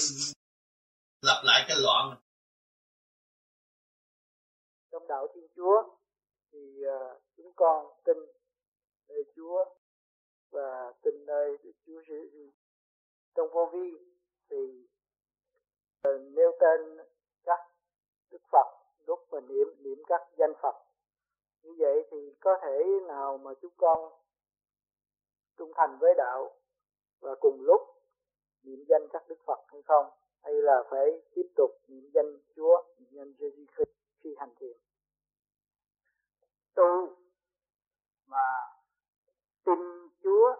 [1.21, 2.17] lặp lại cái loạn.
[4.91, 5.97] Trong đạo thiên chúa
[6.51, 8.17] thì uh, chúng con tin
[9.07, 9.65] nơi chúa
[10.51, 12.51] và tin nơi chúa giêsu
[13.35, 13.89] trong vô vi
[14.49, 14.55] thì
[16.31, 16.97] nêu tên
[17.43, 17.59] các
[18.31, 18.67] đức phật,
[19.07, 20.75] lúc mà niệm niệm các danh phật.
[21.63, 24.13] Như vậy thì có thể nào mà chúng con
[25.57, 26.51] trung thành với đạo
[27.19, 27.81] và cùng lúc
[28.63, 30.05] niệm danh các đức Phật hay không?
[30.43, 33.89] Hay là phải tiếp tục niệm danh Chúa, niệm danh Jesus Christ
[34.19, 34.77] khi hành thiền?
[36.75, 37.15] Tu
[38.27, 38.47] mà
[39.65, 40.55] tin Chúa,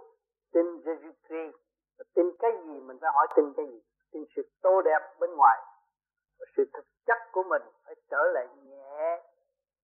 [0.52, 1.66] tin Jesus Christ
[2.14, 3.82] tin cái gì mình phải hỏi tin cái gì?
[4.16, 5.58] Thì sự tô đẹp bên ngoài.
[6.58, 9.24] Sự thực chất của mình phải trở lại nhẹ,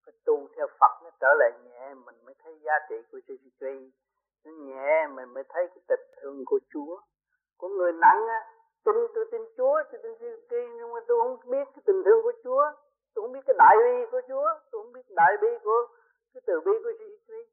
[0.05, 3.37] phải tu theo Phật nó trở lại nhẹ, mình mới thấy giá trị của sự
[3.59, 3.93] Christ.
[4.45, 7.01] Nó nhẹ, mình mới thấy cái tình thương của Chúa.
[7.57, 8.39] Của người nặng á,
[8.85, 12.01] tin tôi tin Chúa, tôi tin sự Christ, nhưng mà tôi không biết cái tình
[12.05, 12.63] thương của Chúa.
[13.13, 15.87] Tôi không biết cái đại bi của Chúa, tôi không biết đại bi của
[16.33, 17.49] cái từ bi của sự Christ.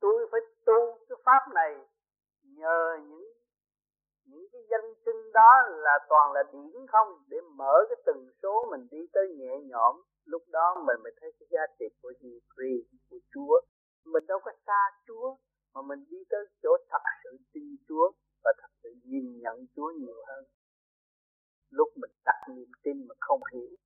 [0.00, 1.76] Tôi phải tu cái pháp này
[2.44, 3.33] nhờ những
[4.24, 7.08] những cái danh xưng đó là toàn là điển không?
[7.28, 11.30] Để mở cái từng số mình đi tới nhẹ nhõm, lúc đó mình mới thấy
[11.38, 13.60] cái giá trị của Jesus của Chúa.
[14.04, 15.36] Mình đâu có xa Chúa,
[15.74, 18.12] mà mình đi tới chỗ thật sự tin Chúa
[18.44, 20.44] và thật sự nhìn nhận Chúa nhiều hơn.
[21.70, 23.76] Lúc mình đặt niềm tin mà không hiểu.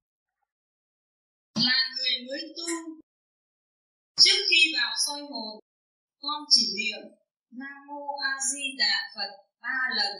[1.67, 2.69] Là người mới tu.
[4.17, 5.61] Trước khi vào soi hồn,
[6.23, 7.03] con chỉ niệm
[7.51, 10.15] Nam mô A Di Đà Phật ba lần,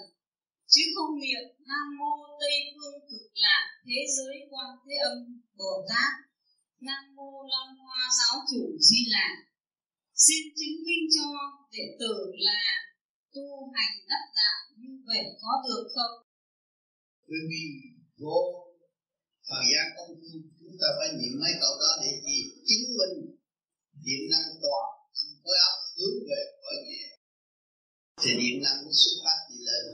[0.73, 5.19] chứ không niệm Nam mô Tây phương cực lạc thế giới quan thế âm
[5.59, 6.13] Bồ Tát,
[6.87, 9.35] Nam mô Long Hoa giáo chủ Di Lạc
[10.27, 11.27] xin chứng minh cho
[11.75, 12.15] đệ tử
[12.47, 12.63] là
[13.35, 16.15] tu hành đắc đạo như vậy có được không?
[17.29, 17.63] Bởi vì
[18.21, 18.39] vô
[19.49, 22.39] thời gian công phu, chúng ta phải niệm mấy câu đó để gì?
[22.69, 23.17] Chứng minh
[24.05, 27.05] điện năng toàn thân khối óc hướng về cõi nhẹ
[28.21, 29.85] thì điện năng nó xuất phát đi lên.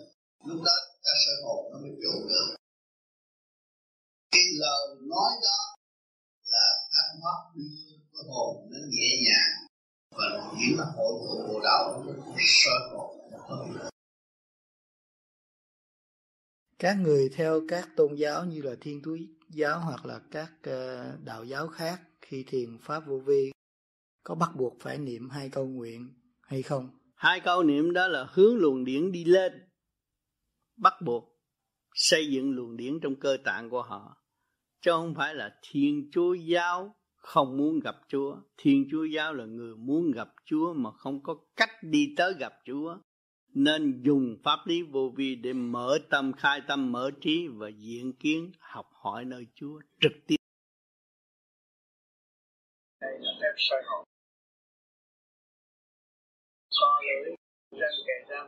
[0.47, 0.73] Lúc đó
[1.05, 2.57] ta sơ hồn nó mới trụ được.
[4.31, 5.59] Cái lời nói đó
[6.53, 9.67] là thanh thoát đưa cái hồn nó nhẹ nhàng
[10.11, 12.05] và chỉ là hội tụ bộ đầu
[12.39, 13.15] sơ hồn
[16.79, 21.17] các người theo các tôn giáo như là thiên túy giáo hoặc là các ờ,
[21.25, 23.53] đạo giáo khác khi thiền pháp vô vi
[24.25, 27.04] có bắt buộc phải niệm hai câu nguyện hay không?
[27.25, 29.53] Hai câu niệm đó là hướng luồng điển đi lên
[30.77, 31.25] bắt buộc
[31.95, 34.17] xây dựng luồng điển trong cơ tạng của họ
[34.81, 38.37] chứ không phải là thiên chúa giáo không muốn gặp Chúa.
[38.57, 42.53] Thiên Chúa giáo là người muốn gặp Chúa mà không có cách đi tới gặp
[42.65, 42.97] Chúa.
[43.49, 48.13] Nên dùng pháp lý vô vi để mở tâm, khai tâm, mở trí và diện
[48.13, 50.37] kiến học hỏi nơi Chúa trực tiếp.
[53.01, 54.04] Đây là phép soi hồn
[56.85, 57.37] so lưỡi,
[57.81, 58.47] răng kề răng.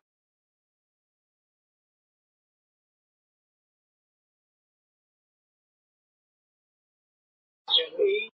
[7.66, 8.28] Chân ý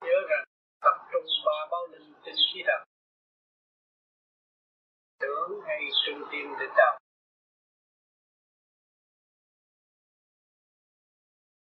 [0.00, 0.44] nhớ rằng
[0.80, 2.84] tập trung ba báo linh tinh khí đạo
[5.18, 6.98] tưởng hay trung tim định đạo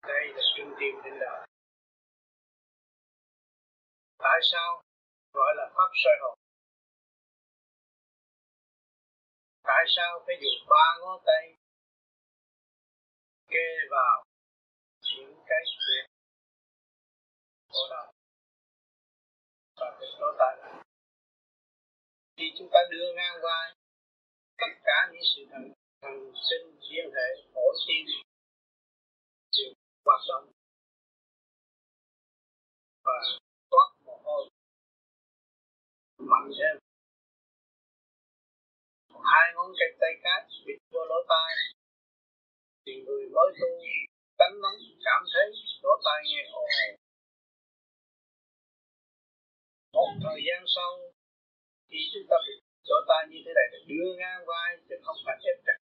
[0.02, 1.46] đây là trung tim định đạo
[4.18, 4.82] tại sao
[5.32, 6.43] gọi là pháp soi hồn?
[9.64, 11.54] Tại sao phải dùng ba ngón tay
[13.48, 14.24] kê vào
[15.16, 16.06] những cái việc
[17.68, 18.12] cô đầu
[19.76, 20.82] và cái số tai
[22.36, 23.74] khi chúng ta đưa ngang vai
[24.58, 25.72] tất cả những sự thần
[26.02, 28.06] thần sinh liên hệ phổi tim
[29.52, 29.72] đều
[30.04, 30.52] hoạt động
[33.04, 33.12] và
[33.70, 34.48] toát mồ hôi
[36.18, 36.83] mạnh thêm
[39.30, 41.50] hai ngón cái tay cái bịt vô lỗ tai,
[42.86, 43.70] thì người mới tu
[44.38, 45.46] tánh nóng cảm thấy
[45.82, 46.68] lỗ tai nghe ồn.
[49.92, 50.92] Một thời gian sau,
[51.88, 52.54] khi chúng ta bị
[52.90, 55.78] lỗ tai như thế này là đưa ngang vai, chứ không phải ép chặt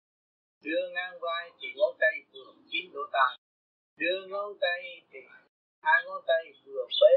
[0.62, 3.32] đưa ngang vai thì ngón tay vừa kín lỗ tai,
[3.96, 5.18] đưa ngón tay thì
[5.82, 7.16] hai ngón tay vừa bế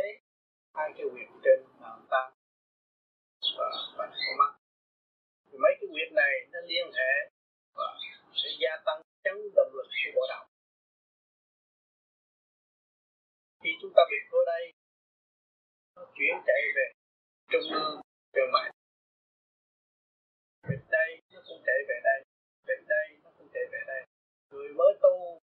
[0.76, 2.32] hai cái huyệt trên bàn tay
[3.58, 4.61] và bàn con mắt
[5.52, 7.12] thì mấy cái việc này nó liên hệ
[7.78, 7.88] và
[8.34, 10.46] sẽ gia tăng chấn động lực của bộ đầu
[13.64, 14.64] khi chúng ta bị vô đây,
[15.96, 16.88] nó chuyển chạy về
[17.52, 18.02] trung ương
[18.34, 18.72] trường mạnh.
[20.70, 22.20] Về đây nó cũng chạy về đây
[22.68, 24.02] về đây nó cũng chạy về đây.
[24.50, 25.40] Người mới tu,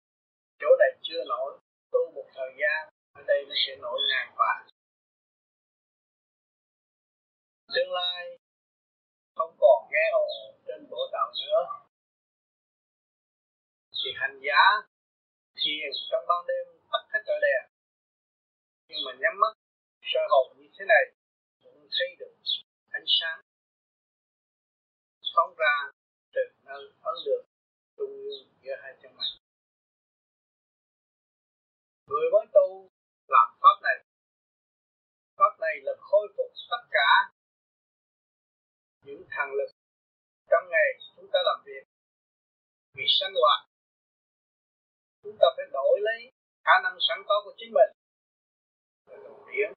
[0.60, 1.60] chỗ này chưa nổi,
[1.92, 4.68] tu một thời gian, ở đây nó sẽ nổi ngàn và
[7.76, 8.38] tương lai
[9.44, 10.26] không còn nghe ở
[10.68, 11.62] trên bộ đạo nữa.
[13.98, 14.64] Thì hành giả
[15.60, 17.64] thiền trong ban đêm tắt hết trở đèn.
[18.88, 19.54] Nhưng mà nhắm mắt
[20.12, 21.04] soi hồn như thế này
[21.64, 22.34] cũng thấy được
[22.90, 23.40] ánh sáng.
[25.36, 25.76] Phóng ra
[26.34, 27.46] từ nơi ấn đường
[27.98, 29.32] trung ương giữa hai chân mày.
[32.08, 32.90] Người mới tu
[33.28, 33.98] làm pháp này.
[35.38, 37.34] Pháp này là khôi phục tất cả
[39.04, 39.72] những thằng lực.
[40.50, 41.84] Trong ngày, chúng ta làm việc
[42.94, 43.60] vì sinh hoạt.
[45.24, 46.32] Chúng ta phải đổi lấy
[46.66, 47.92] khả năng sẵn có của chính mình.
[49.24, 49.70] Đồng tiền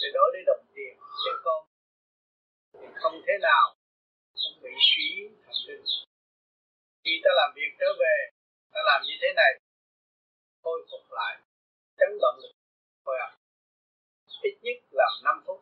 [0.00, 1.60] để đổi lấy đồng tiền sinh con
[2.72, 3.74] thì không thể nào
[4.40, 5.08] không bị suy
[5.44, 5.84] thần kinh
[7.04, 8.16] khi ta làm việc trở về,
[8.72, 9.52] ta làm như thế này,
[10.62, 11.34] khôi phục lại,
[11.98, 12.52] chấn động lực
[13.04, 13.44] khôi óc
[14.42, 15.60] ít nhất là 5 phút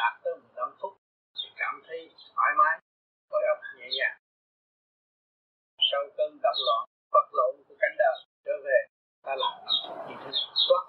[0.00, 0.92] đạt tới 15 phút
[1.38, 2.00] thì cảm thấy
[2.34, 2.74] thoải mái
[3.30, 4.18] khối óc nhẹ nhàng.
[5.90, 6.82] Sau cơn động loạn,
[7.12, 8.78] vật lộn của cánh đời trở về,
[9.22, 10.46] ta làm năm phút như thế này.
[10.68, 10.84] Toát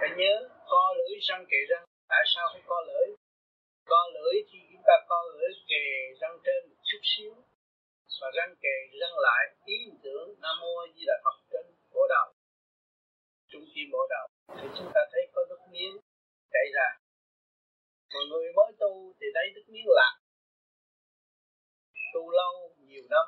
[0.00, 0.34] phải nhớ,
[0.70, 1.84] co lưỡi răng kề răng.
[2.08, 3.06] Tại sao phải co lưỡi?
[3.86, 5.84] Co lưỡi thì chúng ta co lưỡi kề
[6.20, 7.34] răng trên một chút xíu,
[8.20, 9.42] và răng kề răng lại.
[9.64, 11.66] Ý tưởng nam mô di đà phật trên
[11.98, 12.28] bộ đầu
[13.50, 14.26] trung tim bộ đầu
[14.58, 15.94] thì chúng ta thấy có nước miếng
[16.52, 16.88] chảy ra.
[18.14, 20.14] Mọi người mới tu thì thấy nước miếng lạc.
[22.14, 22.54] Tu lâu,
[22.88, 23.26] nhiều năm,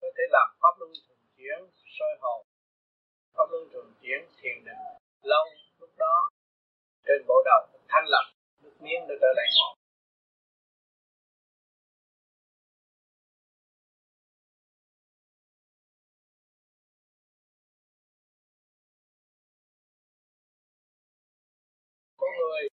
[0.00, 1.58] có thể làm pháp luân thường chuyển,
[1.98, 2.46] soi hồn.
[3.34, 4.82] Pháp luân thường chuyển, thiền định.
[5.22, 5.46] Lâu,
[5.78, 6.16] lúc đó,
[7.06, 8.26] trên bộ đầu thanh lập
[8.62, 9.85] nước miếng nó trở lại ngọt
[22.26, 22.68] con người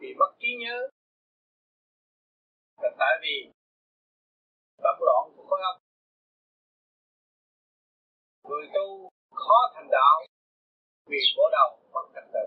[0.00, 0.88] bị mất trí nhớ.
[2.82, 3.52] Là tại vì
[4.82, 5.76] động loạn của khối óc
[8.48, 10.16] người tu khó thành đạo
[11.06, 12.44] vì bỏ đầu mất trật tự.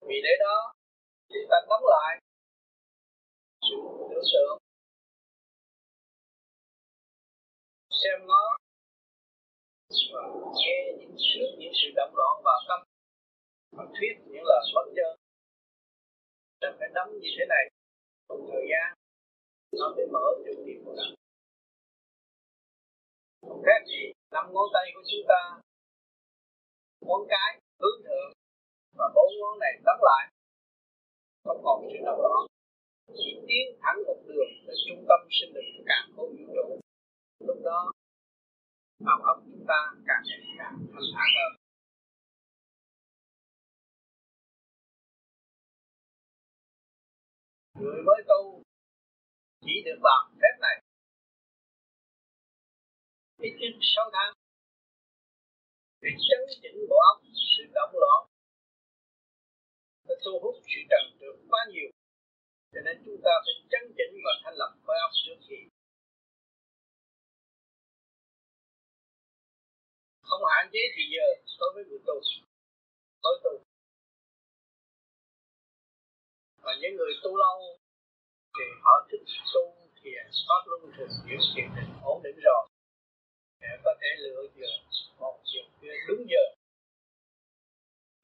[0.00, 0.72] Vì để đó,
[1.28, 2.20] chúng ta đóng lại
[3.62, 3.76] sự
[4.10, 4.58] tưởng tượng,
[7.90, 8.58] xem nó
[10.12, 10.20] và
[10.54, 12.95] nghe những sự những sự động loạn vào tâm
[13.76, 15.12] và thuyết những lời bất chân.
[16.60, 17.64] Nên phải nắm như thế này.
[18.28, 18.88] Một thời gian,
[19.78, 21.16] nó mới mở được tim của nó
[23.56, 25.40] không khác gì năm ngón tay của chúng ta,
[27.06, 28.30] ngón cái hướng thượng,
[28.98, 30.24] và bốn ngón này đóng lại.
[31.44, 32.46] Không còn sự động đó.
[33.18, 36.80] Chỉ tiến thẳng một đường đến trung tâm sinh lực càng khối vũ trụ.
[37.46, 37.92] Lúc đó
[39.00, 41.65] đầu óc chúng ta càng ngày càng thanh thản hơn.
[47.80, 48.62] Người mới tu
[49.64, 50.76] chỉ được bằng phép này.
[53.38, 54.32] Ít nhất sáu tháng
[56.00, 57.18] để chấn chỉnh bộ óc
[57.56, 58.20] sự động loạn,
[60.08, 61.90] nó thu hút sự trần trượt quá nhiều.
[62.72, 65.60] Cho nên chúng ta phải chấn chỉnh và thanh lập khối óc trước khi.
[70.22, 71.26] Không hạn chế thì giờ
[71.58, 72.14] đối với người tu.
[73.22, 73.65] Mới tu
[76.66, 77.58] và những người tu lâu
[78.56, 79.24] thì họ thích
[79.54, 79.64] tu
[80.00, 82.62] thiền pháp luân thường chuyển thiền định ổn định rồi.
[83.60, 84.70] Để có thể lựa giờ,
[85.18, 86.44] một giờ kia, đúng giờ.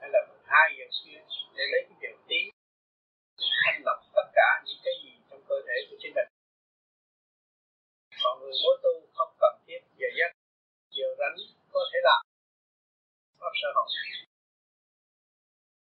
[0.00, 1.20] Hay là hai giờ kia
[1.56, 2.40] để lấy cái giờ tí,
[3.64, 6.28] thanh lọc tất cả những cái gì trong cơ thể của chính mình.
[8.22, 10.32] Còn người mới tu không cần thiết, giờ giấc,
[10.90, 11.36] giờ rảnh
[11.72, 12.20] có thể làm.
[13.40, 13.88] Pháp sơ hồn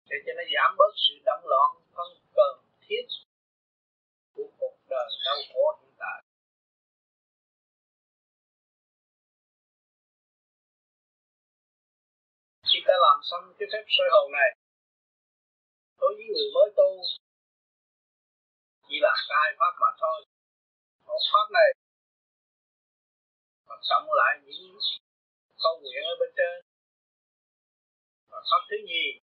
[0.09, 3.05] để cho nó giảm bớt sự động loạn không cần thiết
[4.35, 6.19] của cuộc đời đau khổ hiện tại.
[12.69, 14.49] Khi ta làm xong cái phép soi hồn này,
[15.99, 16.89] đối với người mới tu,
[18.87, 20.19] chỉ là hai pháp mà thôi.
[21.05, 21.69] Một pháp này
[23.67, 24.79] và cộng lại những
[25.63, 26.55] câu nguyện ở bên trên.
[28.29, 29.26] Và pháp thứ nhì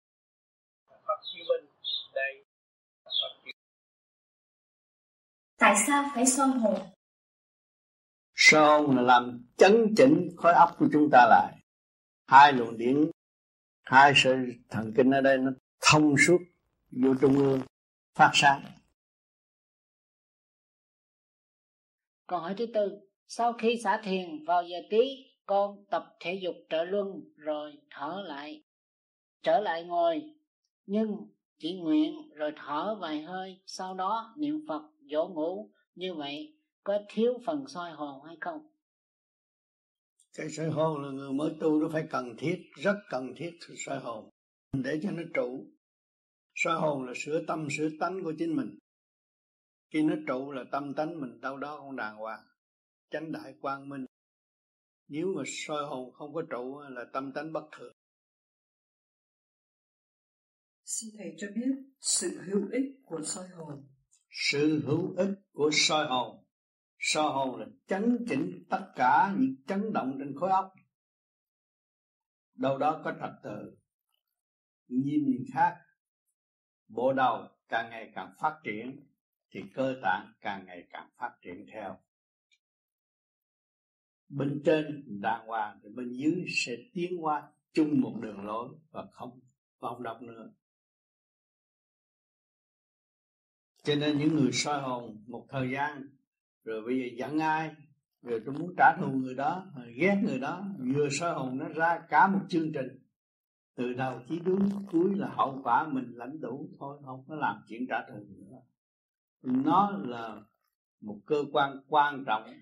[1.11, 1.71] pháp chiêu minh
[2.15, 2.45] đây
[3.05, 3.53] pháp chiêu
[5.59, 6.81] tại sao phải soi hồn?
[8.35, 11.57] Soi hồn là làm chấn chỉnh khối óc của chúng ta lại?
[12.27, 13.11] Hai luồng điển
[13.83, 14.37] hai sợi
[14.69, 16.39] thần kinh ở đây nó thông suốt
[16.91, 17.61] vô trung ương
[18.15, 18.63] phát sáng.
[22.27, 26.55] Câu hỏi thứ tư sau khi xả thiền vào giờ tí con tập thể dục
[26.71, 28.63] trợ luân rồi thở lại.
[29.43, 30.40] Trở lại ngồi
[30.91, 31.17] nhưng
[31.59, 35.71] chỉ nguyện rồi thở vài hơi, sau đó niệm phật, dỗ ngủ.
[35.95, 38.67] Như vậy có thiếu phần soi hồn hay không?
[40.35, 43.99] Cái soi hồn là người mới tu nó phải cần thiết, rất cần thiết soi
[43.99, 44.31] hồn.
[44.73, 45.67] Để cho nó trụ.
[46.55, 48.79] Soi hồn là sửa tâm, sửa tánh của chính mình.
[49.91, 52.45] Khi nó trụ là tâm tánh mình, đâu đó không đàng hoàng,
[53.11, 54.07] chánh đại quang minh.
[55.09, 57.93] Nếu mà soi hồn không có trụ là tâm tánh bất thường
[60.91, 63.87] xin thầy cho biết sự hữu ích của soi hồn.
[64.31, 66.45] Sự hữu ích của soi hồn.
[66.99, 70.73] Soi hồn là chấn chỉnh tất cả những chấn động trên khối óc.
[72.55, 73.77] Đâu đó có trật tự.
[74.89, 75.77] Nhìn khác,
[76.89, 79.07] bộ đầu càng ngày càng phát triển,
[79.51, 81.99] thì cơ tạng càng ngày càng phát triển theo.
[84.29, 89.07] Bên trên đàng hoàng thì bên dưới sẽ tiến qua chung một đường lối và
[89.13, 89.41] không
[89.81, 90.53] vòng động nữa.
[93.83, 96.03] Cho nên những người soi hồn một thời gian,
[96.65, 97.75] rồi bây giờ giận ai,
[98.23, 99.67] rồi tôi muốn trả thù người đó
[99.97, 100.65] ghét người đó,
[100.95, 102.99] vừa soi hồn nó ra cả một chương trình.
[103.75, 107.57] Từ đầu chí đúng cuối là hậu quả mình lãnh đủ, thôi không có làm
[107.69, 108.57] chuyện trả thù nữa.
[109.43, 110.41] Nó là
[111.01, 112.53] một cơ quan quan trọng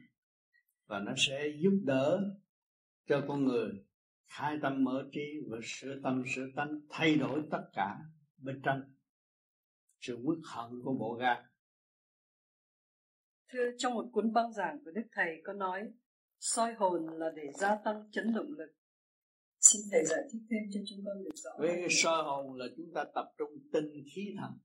[0.86, 2.34] và nó sẽ giúp đỡ
[3.06, 3.84] cho con người
[4.28, 7.98] khai tâm mở trí và sửa tâm sửa tánh, thay đổi tất cả
[8.38, 8.80] bên trong
[10.00, 11.42] sự quyết hận của bộ gan
[13.52, 15.80] thưa trong một cuốn băng giảng của đức thầy có nói
[16.40, 18.72] soi hồn là để gia tăng chấn động lực.
[19.60, 22.66] Xin thầy giải thích thêm cho chúng con được rõ với cái soi hồn là
[22.76, 24.58] chúng ta tập trung tinh khí thần.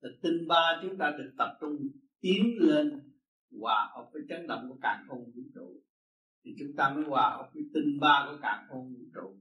[0.00, 1.76] Là tinh ba chúng ta được tập trung
[2.20, 3.12] tiến lên
[3.60, 5.82] hòa hợp với chấn động của càng không vũ trụ.
[6.44, 9.36] Thì chúng ta mới hòa hợp với tinh ba của càng không vũ trụ.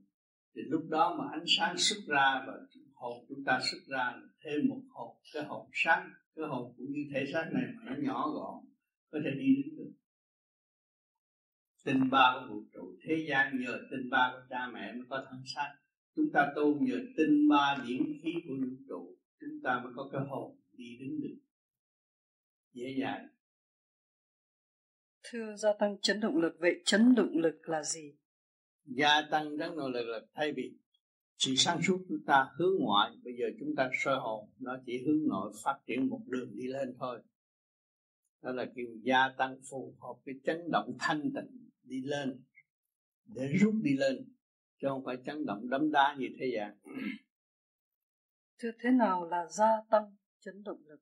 [0.55, 2.53] Thì lúc đó mà ánh sáng xuất ra và
[2.99, 7.01] hồn chúng ta xuất ra thêm một hồn cái hồn sáng cái hồn cũng như
[7.13, 8.65] thể xác này mà nó nhỏ gọn
[9.11, 9.91] có thể đi đến được.
[11.85, 15.25] Tinh ba của vũ trụ thế gian nhờ tinh ba của cha mẹ mới có
[15.29, 15.75] thân xác.
[16.15, 20.09] Chúng ta tu nhờ tinh ba điển khí của vũ trụ chúng ta mới có
[20.11, 21.37] cái hồn đi đứng được.
[22.73, 23.27] Dễ dàng.
[25.23, 28.15] Thưa gia tăng chấn động lực vậy chấn động lực là gì?
[28.85, 30.77] Gia tăng chấn động lực là thay vì
[31.39, 35.03] sự sáng suốt chúng ta hướng ngoại bây giờ chúng ta soi hồn nó chỉ
[35.05, 37.21] hướng nội phát triển một đường đi lên thôi.
[38.41, 42.43] Đó là kêu gia tăng phù hợp với chấn động thanh tịnh đi lên
[43.25, 44.33] để rút đi lên
[44.81, 46.77] chứ không phải chấn động đấm đá như thế gian.
[48.59, 50.99] Thưa thế nào là gia tăng chấn động lực?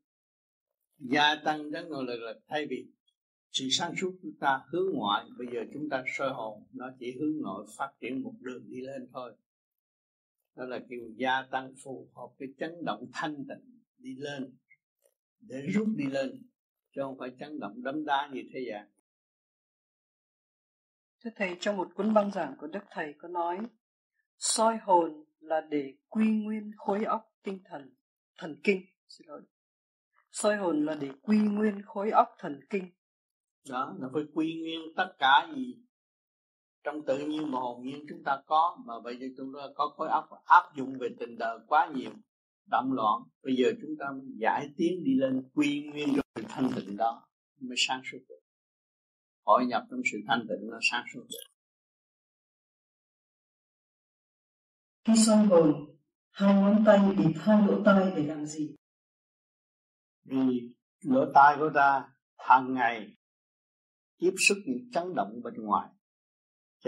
[0.97, 2.87] Gia tăng chấn động lực là thay vì
[3.51, 7.17] sự sáng suốt chúng ta hướng ngoại bây giờ chúng ta soi hồn nó chỉ
[7.19, 9.35] hướng nội phát triển một đường đi lên thôi
[10.57, 14.57] đó là kêu gia tăng phù hợp với chấn động thanh tịnh đi lên
[15.39, 16.43] để rút đi lên
[16.95, 18.87] chứ không phải chấn động đấm đá như thế gian.
[21.23, 23.57] Thưa thầy trong một cuốn băng giảng của đức thầy có nói
[24.37, 27.95] soi hồn là để quy nguyên khối óc tinh thần
[28.37, 28.81] thần kinh.
[29.07, 29.41] Xin lỗi.
[30.31, 32.91] Soi hồn là để quy nguyên khối óc thần kinh.
[33.69, 35.86] Đó nó phải quy nguyên tất cả gì
[36.87, 39.93] trong tự nhiên mà hồn nhiên chúng ta có mà bây giờ chúng ta có
[39.97, 42.11] khối óc áp dụng về tình đời quá nhiều
[42.65, 44.05] động loạn bây giờ chúng ta
[44.39, 47.27] giải tiến đi lên quy nguyên rồi thanh tịnh đó
[47.59, 48.39] mới sáng suốt được.
[49.45, 51.43] Hội nhập trong sự thanh tịnh nó sáng suốt được.
[55.07, 55.95] Khi soi hồn
[56.31, 58.75] hai ngón tay bịt hai lỗ tai để làm gì?
[60.23, 63.17] Vì lỗ tai của ta hàng ngày
[64.17, 65.89] tiếp xúc những chấn động bên ngoài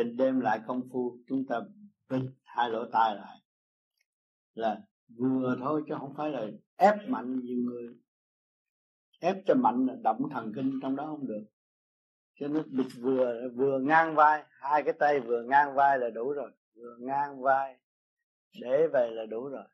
[0.03, 1.61] thì đêm lại công phu chúng ta
[2.09, 3.41] bịt hai lỗ tai lại.
[4.53, 4.81] Là
[5.17, 7.87] vừa thôi chứ không phải là ép mạnh nhiều người.
[9.19, 11.45] Ép cho mạnh là động thần kinh trong đó không được.
[12.39, 16.33] Cho nên bịt vừa vừa ngang vai hai cái tay vừa ngang vai là đủ
[16.33, 16.51] rồi.
[16.75, 17.79] Vừa ngang vai
[18.61, 19.67] để về là đủ rồi.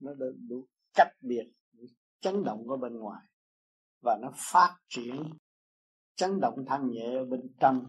[0.00, 1.52] Nó đủ, đủ cách biệt
[2.20, 3.22] chấn động ở bên ngoài.
[4.02, 5.16] Và nó phát triển
[6.14, 7.86] chấn động thanh nhẹ ở bên trong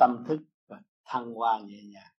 [0.00, 0.38] tâm thức
[0.68, 2.12] và thăng hoa nhẹ nhàng.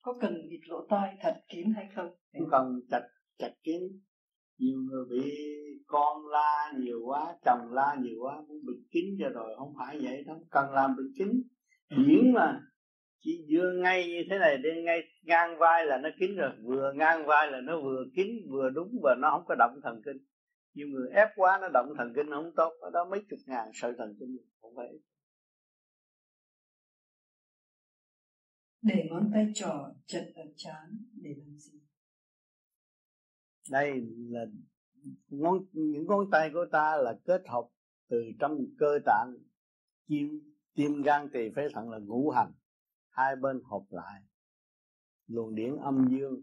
[0.00, 2.14] Có cần bịt lỗ tai thật kín hay không?
[2.38, 3.02] Không cần chặt
[3.38, 3.80] chặt kín
[4.58, 5.32] nhiều người bị
[5.86, 9.98] con la nhiều quá chồng la nhiều quá muốn bịt kín cho rồi không phải
[10.02, 11.42] vậy đâu cần làm bịt kín.
[11.90, 12.60] Điển mà
[13.20, 16.92] chỉ vừa ngay như thế này đi ngay ngang vai là nó kín rồi vừa
[16.92, 20.16] ngang vai là nó vừa kín vừa đúng và nó không có động thần kinh.
[20.74, 22.72] Nhiều người ép quá nó động thần kinh không tốt.
[22.80, 24.88] Ở đó mấy chục ngàn sợi thần kinh không phải
[28.84, 31.80] để ngón tay trỏ chật ở chán để làm gì?
[33.70, 34.46] Đây là
[35.28, 37.68] ngón, những ngón tay của ta là kết hợp
[38.08, 39.34] từ trong cơ tạng
[40.08, 40.40] tim
[40.74, 42.52] tim gan, tỳ phế thận là ngũ hành.
[43.08, 44.22] Hai bên hợp lại,
[45.26, 46.42] luồng điển âm dương.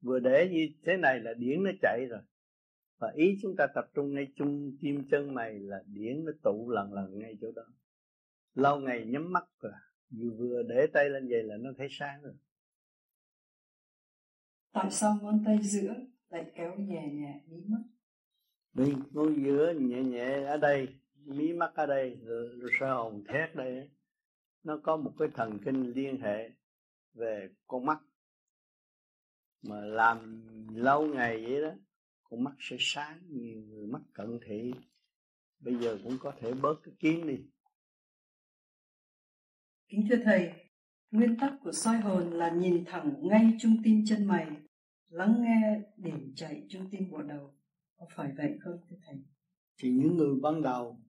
[0.00, 2.20] Vừa để như thế này là điển nó chạy rồi.
[2.98, 6.70] Và ý chúng ta tập trung ngay trung tim chân mày là điển nó tụ
[6.70, 7.62] lần lần ngay chỗ đó.
[8.54, 9.72] Lâu ngày nhắm mắt rồi
[10.10, 12.34] vừa vừa để tay lên vậy là nó thấy sáng rồi.
[14.72, 15.94] Tại sao ngón tay giữa
[16.28, 17.82] lại kéo nhẹ nhẹ mí mắt?
[18.72, 23.54] Vì ngón giữa nhẹ nhẹ ở đây mí mắt ở đây rồi sơ hồn thét
[23.54, 23.90] đây
[24.62, 26.50] nó có một cái thần kinh liên hệ
[27.14, 27.98] về con mắt.
[29.62, 31.70] Mà làm lâu ngày vậy đó
[32.22, 34.72] con mắt sẽ sáng nhiều người mắt cận thị.
[35.58, 37.38] Bây giờ cũng có thể bớt cái kiến đi
[39.90, 40.52] kính thưa thầy,
[41.10, 44.46] nguyên tắc của soi hồn là nhìn thẳng ngay trung tim chân mày,
[45.08, 47.54] lắng nghe điểm chạy trung tim bộ đầu.
[47.98, 49.16] Có phải vậy không, thưa thầy?
[49.82, 51.00] Thì những người ban đầu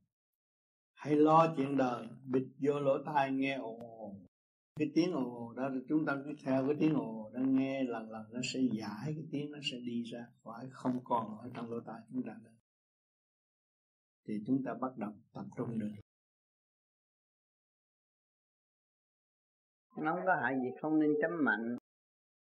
[0.94, 3.80] hay lo chuyện đời, bịt vô lỗ tai nghe ồ
[4.80, 8.26] cái tiếng ồ đó, chúng ta cứ theo cái tiếng ồ đó, nghe lần lần
[8.32, 11.80] nó sẽ giải, cái tiếng nó sẽ đi ra khỏi, không còn ở trong lỗ
[11.80, 12.52] tai chúng ta nữa.
[14.28, 15.92] Thì chúng ta bắt đầu tập trung được.
[20.02, 21.78] Nó không có hại gì không nên chấm mạnh.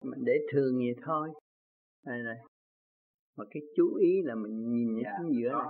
[0.05, 1.29] Mình để thường vậy thôi.
[2.07, 2.37] Đây này.
[3.37, 5.69] Mà cái chú ý là mình nhìn dạ, chính giữa này.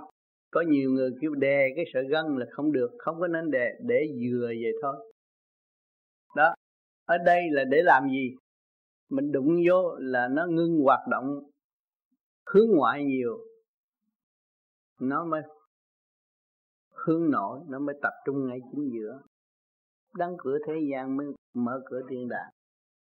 [0.51, 3.69] Có nhiều người kêu đè cái sợi gân là không được không có nên đè
[3.79, 5.13] để vừa vậy thôi.
[6.35, 6.55] Đó.
[7.05, 8.35] Ở đây là để làm gì?
[9.09, 11.39] Mình đụng vô là nó ngưng hoạt động
[12.45, 13.37] hướng ngoại nhiều.
[15.01, 15.41] Nó mới
[16.91, 19.21] hướng nội nó mới tập trung ngay chính giữa.
[20.17, 22.51] Đóng cửa thế gian mới mở cửa thiên đàng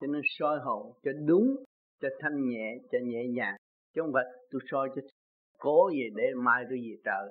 [0.01, 1.47] cho nên soi hồn cho đúng
[2.01, 3.57] cho thanh nhẹ cho nhẹ nhàng.
[3.95, 5.03] Chứ không phải tôi soi cho
[5.59, 7.25] cố gì để mai tôi về trời.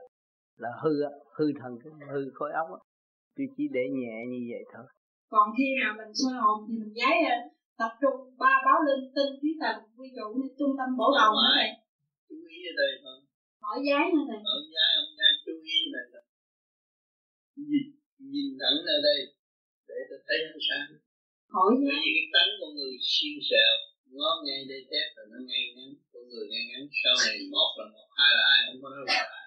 [0.57, 0.93] Là hư
[1.35, 1.71] hư thần
[2.11, 2.67] hư khối óc
[3.35, 4.85] tôi chỉ để nhẹ như vậy thôi.
[5.33, 7.15] Còn khi mà mình soi hồn thì mình giấy
[7.81, 11.31] tập trung ba báo linh tinh khí thần ví dụ như trung tâm bổ đầu.
[11.33, 11.69] Nữa này
[12.29, 13.17] chú ý ở đây thôi.
[13.63, 14.39] Hỏi giấy nữa thầy?
[14.47, 16.21] Hỏi giấy ông giấy chú ý này là
[17.69, 17.85] nhìn
[18.31, 19.19] nhìn thẳng ở đây?
[19.87, 20.87] Để tôi thấy ánh sáng
[21.55, 23.73] hỏi giấy vì cái tánh của người siêu sẹo
[24.15, 27.71] ngó ngay đây tép rồi nó ngay ngắn của người ngay ngắn sau này một
[27.79, 29.41] là một hai là ai không có nói là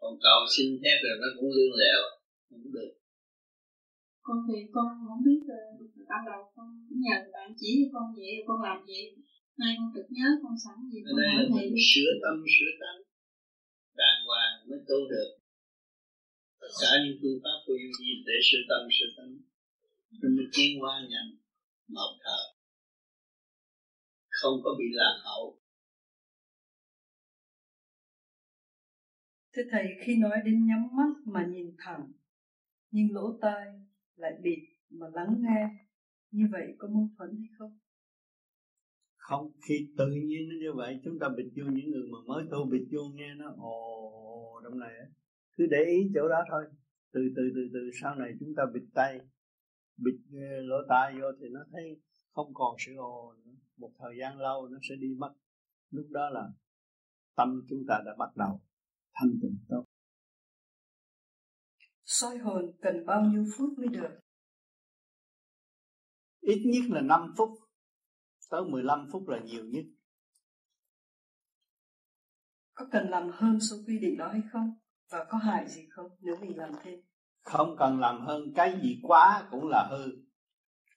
[0.00, 2.00] còn cầu xin phép rồi nó cũng lương lẹo
[2.48, 2.92] không được.
[4.26, 6.68] Con thì con không biết uh, ban đầu con
[7.04, 9.04] nhờ bạn chỉ cho con vậy con làm vậy.
[9.60, 13.00] Nay con cực nhớ con sẵn gì con hỏi thầy luôn sửa tâm sửa tánh.
[14.00, 15.30] Đàng hoàng mới tu được.
[16.60, 19.32] Tất cả những phương pháp của yêu gì để sửa tâm sửa tánh
[20.20, 21.26] rồi mới tiến qua nhận
[21.88, 22.40] một thờ
[24.28, 25.58] không có bị lạc hậu
[29.54, 32.12] Thưa Thầy, khi nói đến nhắm mắt mà nhìn thẳng,
[32.90, 33.66] nhưng lỗ tai
[34.16, 34.58] lại bịt
[34.90, 35.68] mà lắng nghe,
[36.30, 37.78] như vậy có mâu thuẫn hay không?
[39.16, 42.44] Không, khi tự nhiên nó như vậy, chúng ta bịt vô những người mà mới
[42.50, 44.92] tu bịt vô nghe nó ồ trong này
[45.56, 46.64] cứ để ý chỗ đó thôi.
[47.12, 49.18] Từ từ từ từ sau này chúng ta bịt tay,
[49.96, 52.00] bịt ờ, lỗ tai vô thì nó thấy
[52.32, 53.52] không còn sự ồ nữa.
[53.76, 55.34] Một thời gian lâu nó sẽ đi mất.
[55.90, 56.48] Lúc đó là
[57.36, 58.60] tâm chúng ta đã bắt đầu
[59.14, 59.84] thanh tịnh tốt.
[62.04, 64.20] Soi hồn cần bao nhiêu phút mới được?
[66.40, 67.50] Ít nhất là 5 phút.
[68.50, 69.84] Tới 15 phút là nhiều nhất.
[72.74, 74.74] Có cần làm hơn số quy định đó hay không?
[75.10, 77.00] Và có hại gì không nếu mình làm thêm
[77.42, 80.06] không cần làm hơn cái gì quá cũng là hư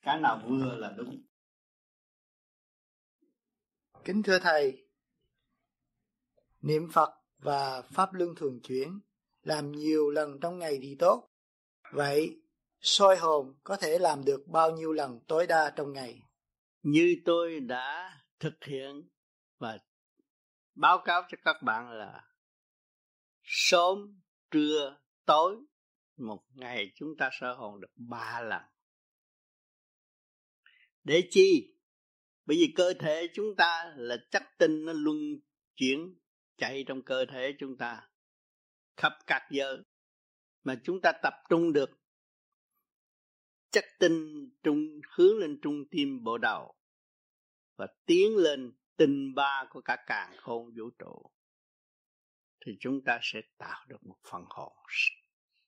[0.02, 1.22] cái nào vừa là đúng
[4.04, 4.86] kính thưa thầy
[6.66, 9.00] niệm phật và pháp luân thường chuyển,
[9.42, 11.30] làm nhiều lần trong ngày thì tốt.
[11.92, 12.40] Vậy,
[12.80, 16.22] soi hồn có thể làm được bao nhiêu lần tối đa trong ngày?
[16.82, 19.08] Như tôi đã thực hiện
[19.58, 19.78] và
[20.74, 22.24] báo cáo cho các bạn là
[23.42, 24.20] sớm
[24.50, 25.56] trưa tối
[26.16, 28.62] một ngày chúng ta sơ hồn được ba lần.
[31.04, 31.76] Để chi?
[32.46, 35.16] Bởi vì cơ thể chúng ta là chất tinh, nó luân
[35.76, 36.14] chuyển,
[36.56, 38.08] chạy trong cơ thể chúng ta
[38.96, 39.82] khắp các giờ
[40.64, 41.90] mà chúng ta tập trung được.
[43.70, 46.74] Chất tinh trung, hướng lên trung tim bộ đầu
[47.76, 51.30] và tiến lên tinh ba của cả càng khôn vũ trụ.
[52.66, 54.72] Thì chúng ta sẽ tạo được một phần hồn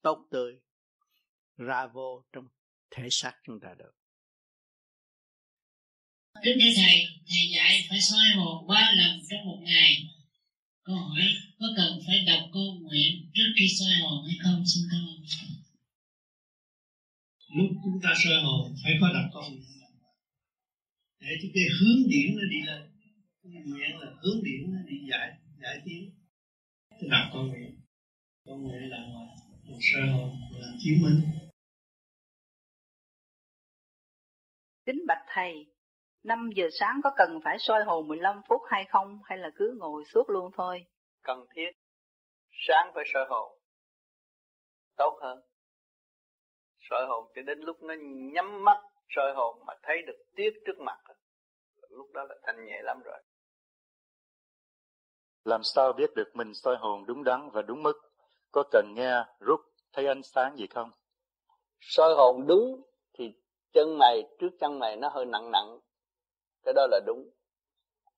[0.08, 0.52] tốt tươi
[1.56, 2.46] ra vô trong
[2.90, 3.94] thể xác chúng ta được
[6.44, 6.96] Kính thưa Thầy,
[7.28, 9.92] Thầy dạy phải soi hồn ba lần trong một ngày.
[10.82, 11.22] Câu hỏi,
[11.58, 14.64] có cần phải đọc câu nguyện trước khi soi hồn hay không?
[14.66, 15.04] Xin ơn.
[17.56, 19.62] Lúc chúng ta soi hồn phải có đọc câu nguyện.
[21.20, 22.82] Để cho cái hướng điển nó đi lên.
[23.42, 25.32] Nguyện là hướng điển nó đi giải,
[25.62, 26.10] giải tiến.
[27.10, 27.80] Đọc câu nguyện.
[28.44, 29.47] Câu nguyện là một
[29.80, 31.48] soi hồn là chứng minh.
[34.86, 35.66] Kính bạch Thầy,
[36.22, 39.76] 5 giờ sáng có cần phải soi hồn 15 phút hay không hay là cứ
[39.78, 40.86] ngồi suốt luôn thôi?
[41.22, 41.70] Cần thiết.
[42.50, 43.58] Sáng phải soi hồn.
[44.96, 45.40] Tốt hơn.
[46.90, 47.94] Soi hồn cho đến lúc nó
[48.32, 50.98] nhắm mắt soi hồn mà thấy được tiếc trước mặt.
[51.90, 53.22] Lúc đó là thanh nhẹ lắm rồi.
[55.44, 57.92] Làm sao biết được mình soi hồn đúng đắn và đúng mức?
[58.52, 59.60] Có cần nghe rút
[59.98, 60.90] thấy ánh sáng gì không?
[61.80, 62.82] Soi hồn đúng
[63.18, 63.32] thì
[63.72, 65.78] chân mày, trước chân mày nó hơi nặng nặng.
[66.64, 67.30] Cái đó là đúng.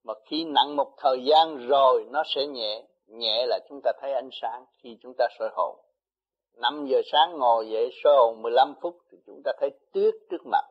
[0.05, 2.87] Mà khi nặng một thời gian rồi, nó sẽ nhẹ.
[3.07, 5.79] Nhẹ là chúng ta thấy ánh sáng khi chúng ta soi hồn.
[6.57, 10.47] 5 giờ sáng ngồi dậy, soi hồn 15 phút thì chúng ta thấy tuyết trước
[10.47, 10.65] mặt.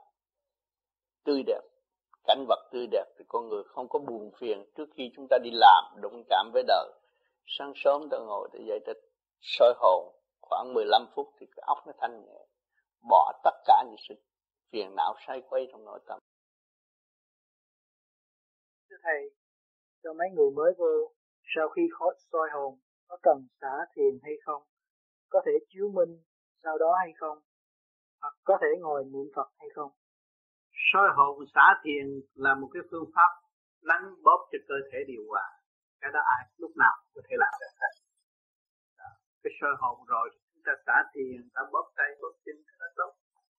[1.23, 1.61] Tươi đẹp.
[2.23, 4.65] Cảnh vật tươi đẹp thì con người không có buồn phiền.
[4.77, 6.91] Trước khi chúng ta đi làm, đụng chạm với đời,
[7.45, 8.93] sáng sớm ta ngồi để dậy ta
[9.41, 10.18] soi hồn
[10.49, 12.45] khoảng 15 phút thì cái óc nó thanh nhẹ
[13.09, 14.15] bỏ tất cả những sự
[14.71, 16.19] phiền não say quay trong nội tâm.
[19.03, 19.31] Thầy
[20.03, 21.13] cho mấy người mới vô
[21.55, 24.63] sau khi khó soi hồn có cần xả thiền hay không?
[25.29, 26.23] Có thể chiếu minh
[26.63, 27.37] sau đó hay không?
[28.21, 29.91] Hoặc có thể ngồi niệm phật hay không?
[30.93, 33.31] Soi hồn xả thiền là một cái phương pháp
[33.81, 35.47] lắng bóp cho cơ thể điều hòa.
[36.01, 37.73] Cái đó ai lúc nào có thể làm được
[39.43, 43.11] cái soi hồn rồi chúng ta xả thiền ta bóp tay bóp chân nó tốt.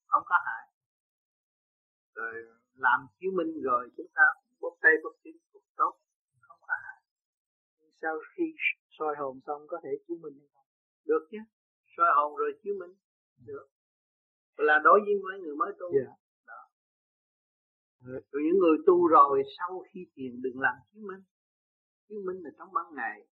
[0.06, 0.64] Không có hại.
[2.14, 2.34] Rồi
[2.74, 4.22] làm chiếu minh rồi chúng ta
[4.60, 5.92] bóp tay bóp chân cũng tốt.
[6.40, 7.02] Không có hại.
[8.02, 8.44] Sau khi
[8.90, 10.66] soi hồn xong có thể chiếu minh hay không?
[11.04, 11.38] Được chứ.
[11.96, 12.94] Soi hồn rồi chiếu minh.
[13.46, 13.66] Được.
[14.56, 15.86] Là đối với mấy người mới tu.
[15.94, 16.08] Yeah.
[16.46, 16.60] đó.
[18.00, 21.22] Rồi những người tu rồi sau khi thiền đừng làm chiếu minh.
[22.08, 23.26] Chiếu minh là trong ban ngày.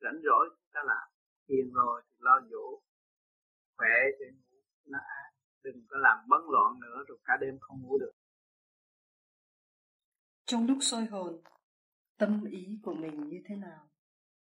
[0.00, 1.08] Rảnh rỗi chúng ta làm
[1.48, 2.80] thiền rồi thì lo dỗ
[3.76, 5.32] khỏe thì ngủ nó an
[5.62, 8.12] đừng có làm bấn loạn nữa rồi cả đêm không ngủ được.
[10.46, 11.42] Trong lúc soi hồn
[12.18, 13.88] tâm ý của mình như thế nào?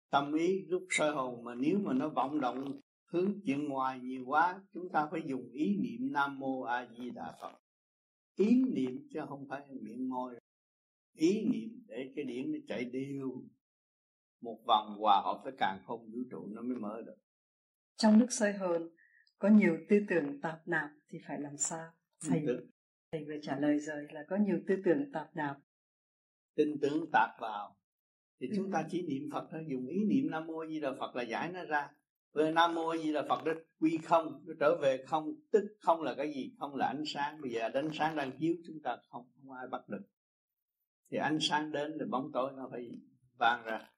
[0.10, 4.24] Tâm ý lúc soi hồn mà nếu mà nó vọng động hướng chuyện ngoài nhiều
[4.26, 7.60] quá chúng ta phải dùng ý niệm nam mô a di đà phật.
[8.36, 10.36] Ý niệm chứ không phải miệng môi.
[11.14, 13.44] Ý niệm để cái điển nó chạy đều
[14.44, 17.16] một vòng hòa hợp với càng không vũ trụ nó mới mở được.
[17.98, 18.90] Trong lúc soi hồn
[19.40, 21.92] có nhiều tư tưởng tạp nạp thì phải làm sao?
[22.30, 22.46] Thầy
[23.12, 25.58] thầy vừa trả lời rồi là có nhiều tư tưởng tạp nạp.
[26.56, 27.76] Tin tưởng tạp vào.
[28.40, 31.16] Thì chúng ta chỉ niệm Phật thôi dùng ý niệm Nam Mô Di Đà Phật
[31.16, 31.90] là giải nó ra.
[32.34, 36.02] Về Nam Mô Di Đà Phật nó quy không nó trở về không tức không
[36.02, 36.56] là cái gì?
[36.60, 37.42] Không là ánh sáng.
[37.42, 40.04] Bây giờ ánh sáng đang chiếu chúng ta không không ai bắt được.
[41.12, 42.92] Thì ánh sáng đến thì bóng tối nó phải
[43.40, 43.93] vang ra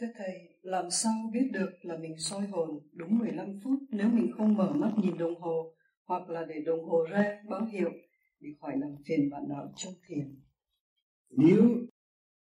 [0.00, 4.32] Thưa Thầy, làm sao biết được là mình soi hồn đúng 15 phút nếu mình
[4.36, 5.74] không mở mắt nhìn đồng hồ
[6.04, 7.90] hoặc là để đồng hồ ra báo hiệu
[8.40, 10.40] để khỏi làm phiền bạn đạo trong thiền?
[11.30, 11.62] Nếu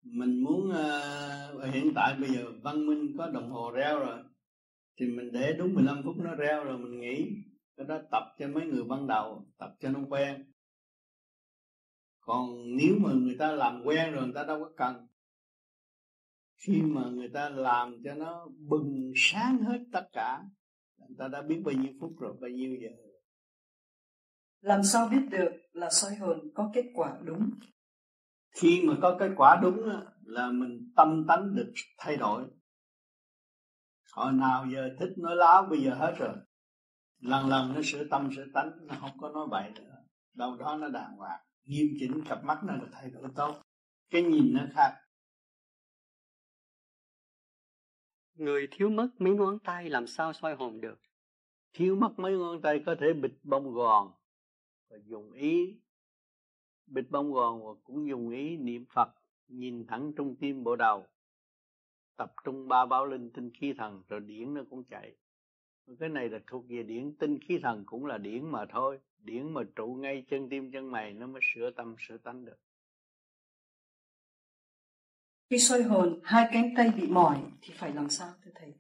[0.03, 4.19] mình muốn uh, hiện tại bây giờ văn minh có đồng hồ reo rồi
[5.01, 7.29] thì mình để đúng 15 phút nó reo rồi mình nghỉ
[7.77, 10.53] cái đó tập cho mấy người ban đầu tập cho nó quen.
[12.21, 15.07] Còn nếu mà người ta làm quen rồi người ta đâu có cần
[16.67, 20.43] khi mà người ta làm cho nó bừng sáng hết tất cả
[20.97, 23.09] người ta đã biết bao nhiêu phút rồi bao nhiêu giờ
[24.61, 27.51] làm sao biết được là soi hồn có kết quả đúng?
[28.51, 29.89] Khi mà có kết quả đúng
[30.25, 32.45] là mình tâm tánh được thay đổi.
[34.13, 36.35] Hồi nào giờ thích nói láo bây giờ hết rồi.
[37.21, 40.03] Lần lần nó sửa tâm sửa tánh nó không có nói bậy nữa.
[40.35, 43.63] Đâu đó nó đàng hoàng nghiêm chỉnh cặp mắt nó được thay đổi tốt.
[44.11, 44.95] Cái nhìn nó khác
[48.41, 51.01] người thiếu mất mấy ngón tay làm sao soi hồn được?
[51.73, 54.13] Thiếu mất mấy ngón tay có thể bịt bông gòn
[54.91, 55.81] và dùng ý.
[56.87, 59.09] Bịt bông gòn và cũng dùng ý niệm Phật,
[59.49, 61.07] nhìn thẳng trong tim bộ đầu.
[62.17, 65.17] Tập trung ba báo linh tinh khí thần, rồi điển nó cũng chạy.
[66.01, 69.01] Cái này là thuộc về điển tinh khí thần cũng là điển mà thôi.
[69.19, 72.59] Điển mà trụ ngay chân tim chân mày, nó mới sửa tâm, sửa tánh được
[75.51, 78.75] khi soi hồn hai cánh tay bị mỏi thì phải làm sao thưa thầy?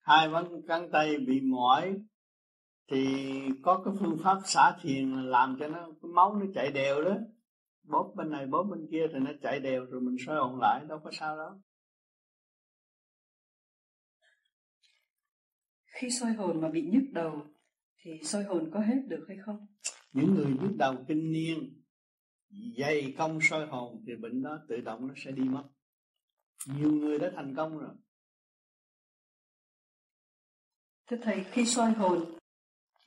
[0.00, 0.28] Hai
[0.68, 1.96] cánh tay bị mỏi
[2.90, 3.06] thì
[3.62, 7.16] có cái phương pháp xả thiền làm cho nó cái máu nó chạy đều đó.
[7.82, 10.84] Bóp bên này bóp bên kia thì nó chạy đều rồi mình soi hồn lại
[10.88, 11.50] đâu có sao đâu.
[15.86, 17.42] Khi soi hồn mà bị nhức đầu
[18.02, 19.66] thì soi hồn có hết được hay không?
[20.12, 21.82] Những người nhức đầu kinh niên
[22.78, 25.64] dày công soi hồn thì bệnh đó tự động nó sẽ đi mất
[26.66, 27.94] nhiều người đã thành công rồi.
[31.06, 32.38] Thưa thầy khi soi hồn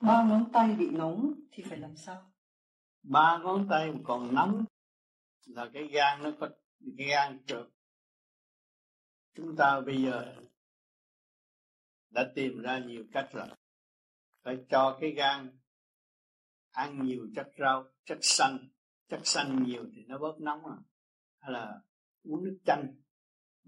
[0.01, 2.31] ba ngón tay bị nóng thì phải làm sao?
[3.03, 4.65] Ba ngón tay còn nóng
[5.45, 6.49] là cái gan nó có
[6.97, 7.67] cái gan trượt
[9.33, 10.35] chúng ta bây giờ
[12.09, 13.47] đã tìm ra nhiều cách rồi.
[14.43, 15.59] Phải cho cái gan
[16.71, 18.69] ăn nhiều chất rau chất xanh.
[19.09, 20.77] Chất xanh nhiều thì nó bớt nóng à
[21.39, 21.81] hay là
[22.23, 22.95] uống nước chanh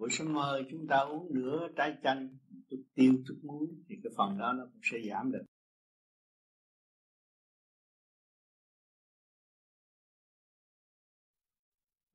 [0.02, 2.38] buổi sáng mơ chúng ta uống nửa trái chanh
[2.70, 5.46] chút tiêu chút muối thì cái phần đó nó cũng sẽ giảm được.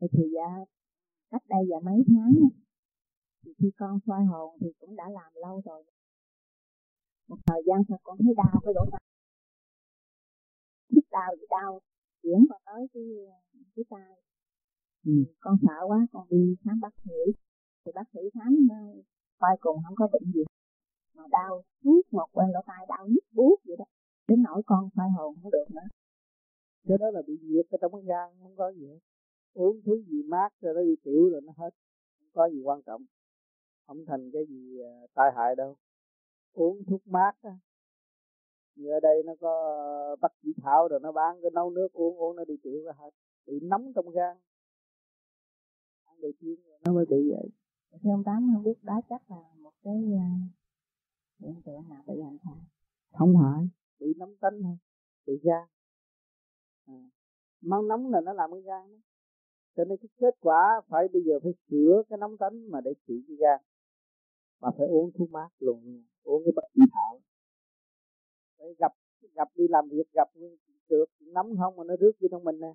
[0.01, 0.64] Thì dạ
[1.30, 2.32] cách đây dạ mấy tháng
[3.45, 5.84] thì khi con soi hồn thì cũng đã làm lâu rồi.
[7.28, 9.01] Một thời gian sau con thấy đau cái lỗ tai
[10.89, 11.80] biết đau thì đau
[12.22, 13.03] chuyển qua tới cái
[13.76, 14.20] cái tai.
[15.05, 15.12] Ừ.
[15.41, 17.45] con sợ quá con đi khám bác sĩ
[17.87, 19.03] thì bác sĩ khám ờ,
[19.39, 20.45] coi cùng không có bệnh gì.
[21.14, 23.84] Mà đau suốt một bên lỗ tai, đau nhức buốt vậy đó.
[24.28, 25.89] Đến nỗi con soi hồn không được nữa.
[26.89, 28.99] Cái đó là bị nhiệt ở trong cái gan, không có gì hết.
[29.55, 31.70] Uống thứ gì mát rồi nó đi tiểu rồi nó hết.
[32.18, 33.05] Không có gì quan trọng.
[33.87, 35.76] Không thành cái gì ờ, tai hại đâu.
[36.53, 37.59] Uống thuốc mát á.
[38.74, 39.53] Như ở đây nó có
[40.09, 42.82] ờ, bắt chỉ thảo rồi nó bán cái nấu nước uống uống nó đi tiểu
[42.84, 43.11] ra hết.
[43.47, 44.37] Bị nóng trong gan.
[46.05, 47.51] Ăn đồ chiên rồi nó mới bị vậy
[47.93, 50.20] thì ông tám không biết đó chắc là một cái uh,
[51.39, 52.64] hiện tượng nào bị ảnh hưởng.
[53.12, 53.68] Không phải
[53.99, 54.76] bị nóng tính thôi
[55.26, 55.64] bị gan.
[56.87, 56.95] À.
[57.61, 58.99] mang nóng là nó làm cái gan đó.
[59.76, 62.95] Cho nên cái kết quả phải bây giờ phải sửa cái nóng tính mà để
[63.09, 63.61] trị cái gan.
[64.61, 67.20] Mà phải uống thuốc mát luôn uống cái bạch trị thảo.
[68.59, 68.93] Phải gặp
[69.34, 70.28] gặp đi làm việc gặp
[70.89, 72.74] được nóng không mà nó rước vô trong mình nè.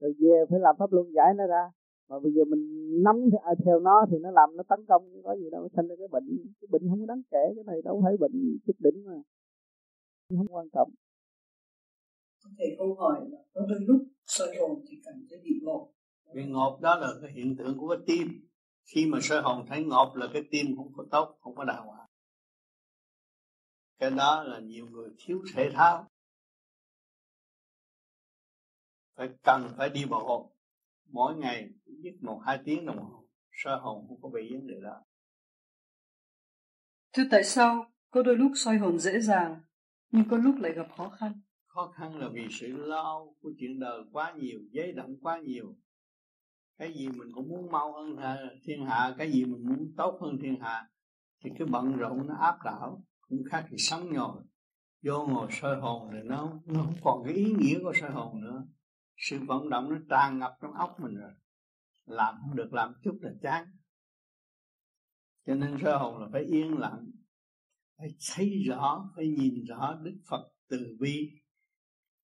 [0.00, 1.70] Rồi về phải làm pháp luân giải nó ra
[2.08, 5.36] mà bây giờ mình nắm à, theo nó thì nó làm nó tấn công có
[5.36, 8.16] gì đâu thành ra cái bệnh cái bệnh không đáng kể cái này đâu phải
[8.16, 9.22] bệnh chút đỉnh mà.
[10.28, 10.90] Không quan trọng.
[12.58, 15.90] Thầy câu hỏi là có đôi lúc soi hồn thì cảm thấy bị ngộp.
[16.34, 18.48] Cái ngộp đó là cái hiện tượng của cái tim.
[18.84, 21.86] Khi mà soi hồn thấy ngộp là cái tim không có tốt không có đàng
[21.86, 22.06] hoàng.
[23.98, 26.08] Cái đó là nhiều người thiếu thể thao.
[29.16, 30.55] Phải cần phải đi bộ
[31.10, 31.70] mỗi ngày
[32.02, 33.24] ít một hai tiếng đồng hồ.
[33.52, 35.04] Soi hồn không có bị vấn đề đó.
[37.12, 39.60] Thưa tại sao có đôi lúc soi hồn dễ dàng
[40.10, 41.40] nhưng có lúc lại gặp khó khăn?
[41.66, 45.76] Khó khăn là vì sự lo của chuyện đời quá nhiều giấy động quá nhiều.
[46.78, 48.16] Cái gì mình cũng muốn mau hơn
[48.64, 50.88] thiên hạ cái gì mình muốn tốt hơn thiên hạ
[51.44, 54.42] thì cái bận rộn nó áp đảo cũng khác thì sống nhồi
[55.02, 58.40] vô ngồi soi hồn thì nó nó không còn cái ý nghĩa của soi hồn
[58.40, 58.66] nữa
[59.16, 61.32] sự vận động nó tràn ngập trong óc mình rồi.
[62.06, 63.66] Làm không được làm chút là chán.
[65.46, 67.10] Cho nên sơ hồn là phải yên lặng,
[67.98, 71.30] phải thấy rõ, phải nhìn rõ đức phật từ bi.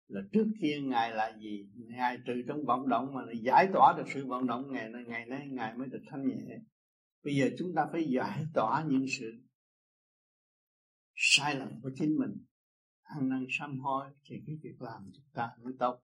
[0.09, 1.71] Là trước kia ngài là gì?
[1.75, 5.27] Ngài trừ trong vận động mà giải tỏa được sự vận động ngày nay ngày
[5.27, 6.59] nay ngài mới được thanh nhẹ.
[7.25, 9.43] Bây giờ chúng ta phải giải tỏa những sự
[11.15, 12.45] sai lầm của chính mình.
[13.03, 16.03] Ăn năn sám hối thì cái việc làm chúng ta mới tốt.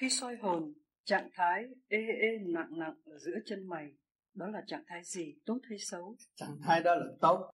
[0.00, 0.72] Khi soi hồn
[1.04, 3.92] trạng thái ê ê nặng nặng ở giữa chân mày
[4.34, 5.34] đó là trạng thái gì?
[5.46, 6.16] Tốt hay xấu?
[6.34, 7.50] Trạng thái đó là tốt.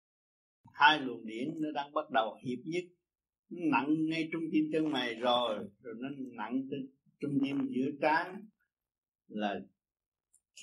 [0.74, 2.84] Hai luồng điển nó đang bắt đầu hiệp nhất.
[3.50, 6.80] Nặng ngay trung tim chân mày rồi rồi nó nặng tới
[7.20, 8.46] trung tim giữa trán.
[9.28, 9.60] Là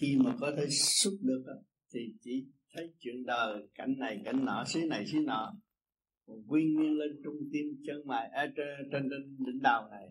[0.01, 1.45] khi mà có thể xúc được
[1.95, 5.55] thì chỉ thấy chuyện đời cảnh này cảnh nọ xứ này xứ nọ.
[6.49, 9.09] Quy nguyên lên trung tim chân mày à, trên, trên
[9.47, 10.09] đỉnh đầu này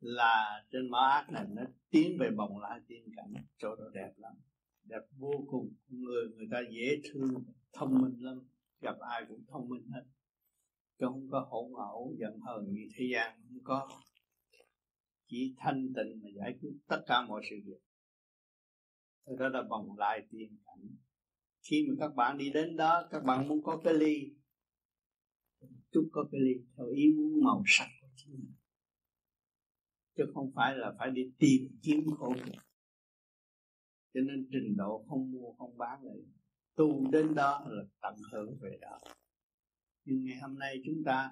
[0.00, 3.44] là trên mã ác này nó tiến về bồng lai tiên cảnh.
[3.58, 4.32] Chỗ đó đẹp lắm.
[4.84, 5.74] Đẹp vô cùng.
[5.88, 8.38] Người người ta dễ thương, thông minh lắm.
[8.80, 10.02] Gặp ai cũng thông minh hết.
[10.98, 13.88] Chứ không có hỗn ẩu giận hờn như thế gian, không có.
[15.28, 17.80] Chỉ thanh tịnh mà giải quyết tất cả mọi sự việc.
[19.38, 20.96] Đó là vòng lại tiên cảnh.
[21.70, 24.34] Khi mà các bạn đi đến đó, các bạn muốn có cái ly.
[25.92, 28.54] Chút có cái ly, theo ý muốn màu sắc của chính mình
[30.18, 32.62] chứ không phải là phải đi tìm kiếm khổ cực
[34.14, 36.16] cho nên trình độ không mua, không bán lại.
[36.74, 38.98] Tu đến đó là tận hưởng về đó.
[40.04, 41.30] Nhưng ngày hôm nay chúng ta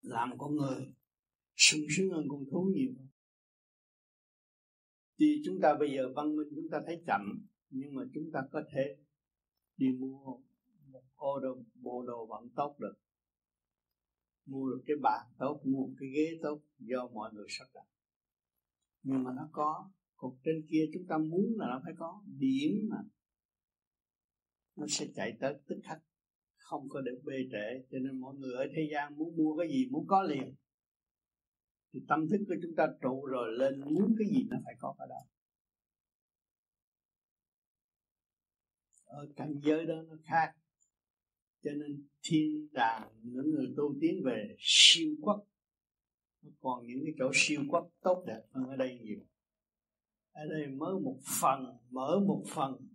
[0.00, 0.94] làm con người,
[1.56, 3.08] sung sướng hơn con thú nhiều hơn.
[5.18, 8.40] Thì chúng ta bây giờ văn minh chúng ta thấy chậm, nhưng mà chúng ta
[8.52, 8.96] có thể
[9.76, 10.38] đi mua
[10.86, 12.94] một ô đồ, bộ đồ vẫn tốt được
[14.48, 17.86] mua được cái bàn tốt, mua một cái ghế tốt do mọi người sắp đặt.
[19.02, 19.90] Nhưng mà nó có.
[20.16, 22.96] Còn trên kia chúng ta muốn là nó phải có điểm mà.
[24.76, 25.98] Nó sẽ chạy tới tức khắc.
[26.56, 29.68] Không có được bê trễ, cho nên mọi người ở thế gian muốn mua cái
[29.68, 30.54] gì muốn có liền.
[31.92, 34.94] Thì tâm thức của chúng ta trụ rồi lên muốn cái gì nó phải có
[34.98, 35.20] ở đó.
[39.04, 40.54] Ở cảnh giới đó nó khác
[41.62, 45.46] cho nên thiên đàng những người tu tiến về siêu quốc,
[46.60, 49.20] còn những cái chỗ siêu quốc tốt đẹp hơn ở đây nhiều.
[50.32, 52.88] Ở đây mới một phần, mở một phần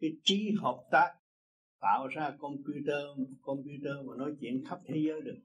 [0.00, 1.14] cái trí hợp tác,
[1.80, 3.04] tạo ra computer
[3.40, 5.38] computer mà nói chuyện khắp thế giới được.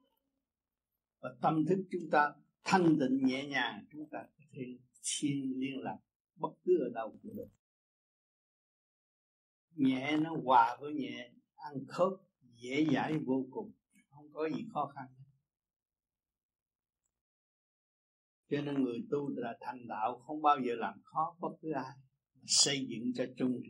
[1.21, 2.33] Và tâm thức chúng ta
[2.63, 4.61] thanh tịnh nhẹ nhàng, chúng ta có thể
[5.01, 5.97] xin liên lạc
[6.35, 7.49] bất cứ ở đâu cũng được.
[9.75, 11.31] Nhẹ nó hòa với nhẹ
[11.63, 12.13] ăn khớp
[12.55, 13.71] dễ dãi vô cùng
[14.09, 15.05] không có gì khó khăn
[18.53, 21.97] cho nên người tu là thành đạo không bao giờ làm khó bất cứ ai
[22.45, 23.61] xây dựng cho chung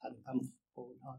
[0.00, 0.36] thành tâm
[0.74, 1.16] phụ thôi.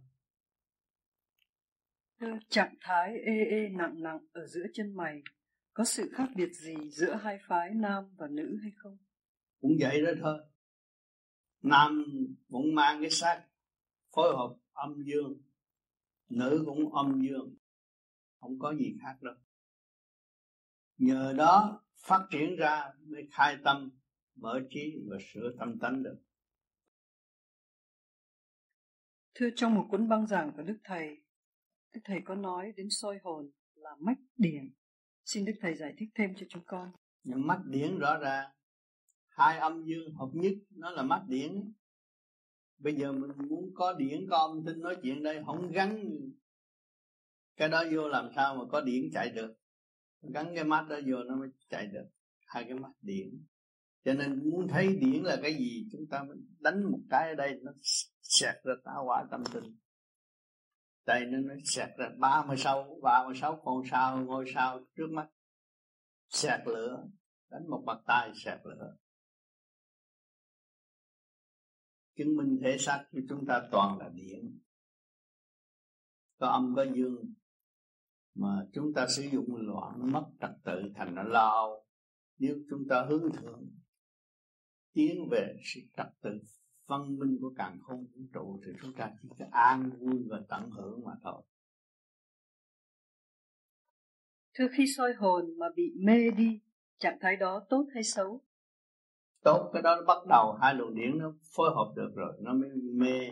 [2.49, 5.21] Trạng thái ê ê nặng nặng ở giữa chân mày
[5.73, 8.97] có sự khác biệt gì giữa hai phái nam và nữ hay không?
[9.61, 10.39] Cũng vậy đó thôi.
[11.61, 12.05] Nam
[12.49, 13.45] cũng mang cái xác
[14.15, 15.41] phối hợp âm dương
[16.29, 17.55] nữ cũng âm dương
[18.39, 19.35] không có gì khác đâu.
[20.97, 23.89] Nhờ đó phát triển ra mới khai tâm
[24.35, 26.17] mở trí và sửa tâm tánh được.
[29.33, 31.25] Thưa trong một cuốn băng giảng của đức thầy
[31.93, 34.73] đức thầy có nói đến soi hồn là mách điển.
[35.25, 36.91] Xin đức thầy giải thích thêm cho chúng con.
[37.23, 38.51] Nhưng mắt điển rõ ràng.
[39.27, 41.73] Hai âm dương hợp nhất nó là mắt điển
[42.77, 46.05] bây giờ mình muốn có điển có âm nói chuyện đây, không gắn
[47.57, 49.53] cái đó vô làm sao mà có điển chạy được.
[50.21, 52.05] Gắn cái mắt đó vô nó mới chạy được.
[52.45, 53.27] Hai cái mắt điển.
[54.05, 57.35] Cho nên muốn thấy điển là cái gì, chúng ta mới đánh một cái ở
[57.35, 57.71] đây, nó
[58.21, 59.75] xẹt ra tá hỏa tâm tình
[61.05, 64.79] đây nó nó xẹt ra ba mươi sáu, ba mươi sáu con sao, ngôi sao
[64.95, 65.27] trước mắt
[66.29, 67.07] xẹt lửa,
[67.49, 68.95] đánh một bạt tay xẹt lửa.
[72.17, 74.59] Chứng minh thể xác của chúng ta toàn là điện
[76.39, 77.33] có âm có dương.
[78.35, 81.85] Mà chúng ta sử dụng loạn mất trật tự thành nó lao.
[82.37, 83.69] Nếu chúng ta hướng thượng
[84.93, 86.29] tiến về sự trật tự
[86.85, 90.41] văn minh của càng không vũ trụ thì chúng ta chỉ có an vui và
[90.49, 91.43] tận hưởng mà thôi.
[94.53, 96.59] Thưa khi soi hồn mà bị mê đi,
[96.99, 98.41] trạng thái đó tốt hay xấu?
[99.45, 102.53] Tốt, cái đó nó bắt đầu hai luồng điển nó phối hợp được rồi, nó
[102.53, 103.31] mới mê.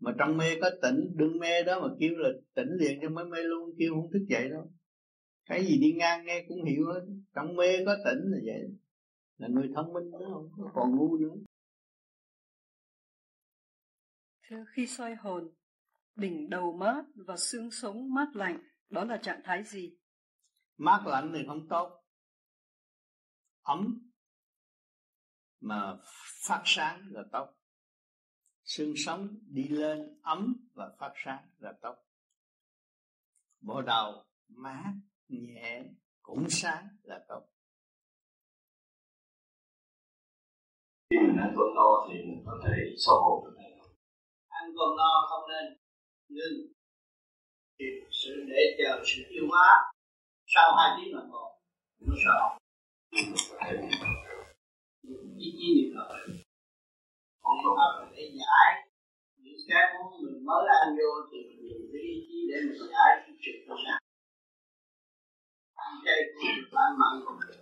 [0.00, 3.24] Mà trong mê có tỉnh, đừng mê đó mà kêu là tỉnh liền cho mới
[3.24, 4.70] mê luôn, kêu không thức dậy đâu.
[5.46, 7.00] Cái gì đi ngang nghe cũng hiểu hết,
[7.34, 8.78] trong mê có tỉnh là vậy.
[9.36, 11.34] Là người thông minh đó không còn ngu nữa.
[14.48, 15.50] Thưa khi soi hồn,
[16.16, 19.96] đỉnh đầu mát và xương sống mát lạnh, đó là trạng thái gì?
[20.76, 22.04] mát lạnh thì không tốt
[23.62, 24.03] ấm
[25.64, 25.96] mà
[26.46, 27.48] phát sáng là tốt.
[28.64, 31.96] Xương sống đi lên ấm và phát sáng là tốt.
[33.60, 34.92] Bộ đầu mát
[35.28, 35.84] nhẹ
[36.22, 37.42] cũng sáng là tốt.
[41.10, 43.56] Khi mình ăn cơm no thì mình có thể soi hồn được
[44.48, 45.78] ăn cơm no không nên
[46.28, 46.72] ngưng
[47.78, 49.92] thì sự để chờ sự tiêu hóa.
[50.46, 51.60] Sau hai tiếng đồng hồ.
[52.00, 52.58] Nó sợ
[55.44, 58.68] ý chí niệm phật niệm phật để giải.
[59.44, 62.78] Những cái muốn mình mới ăn vô thì mình dùng cái ý chí để mình
[62.92, 64.04] giải cái trực của sáng
[66.04, 66.20] chay
[66.84, 67.56] ăn mặn cũng được.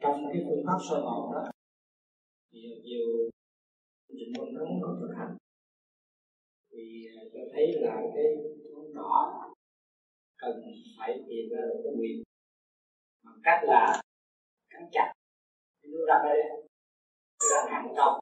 [0.00, 1.50] Trong cái phương pháp sơ bộ đó
[2.50, 3.30] nhiều nhiều
[4.08, 5.36] trình quân nó có thực hành.
[6.70, 8.24] Thì à, cho thấy là cái
[8.74, 9.44] món nhỏ
[10.36, 10.62] cần
[10.98, 12.22] phải tìm ra được cái quyền
[13.24, 14.02] bằng cách là
[14.70, 15.12] cắn chặt
[15.82, 16.38] cái nước răng đây.
[17.40, 18.14] Cái răng hàm trong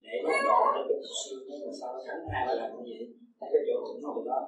[0.00, 2.82] để nó đổ lên cái xương nó mà sao nó cắn hai ba lần như
[2.90, 4.38] vậy tại cái chỗ cũng ngồi đó.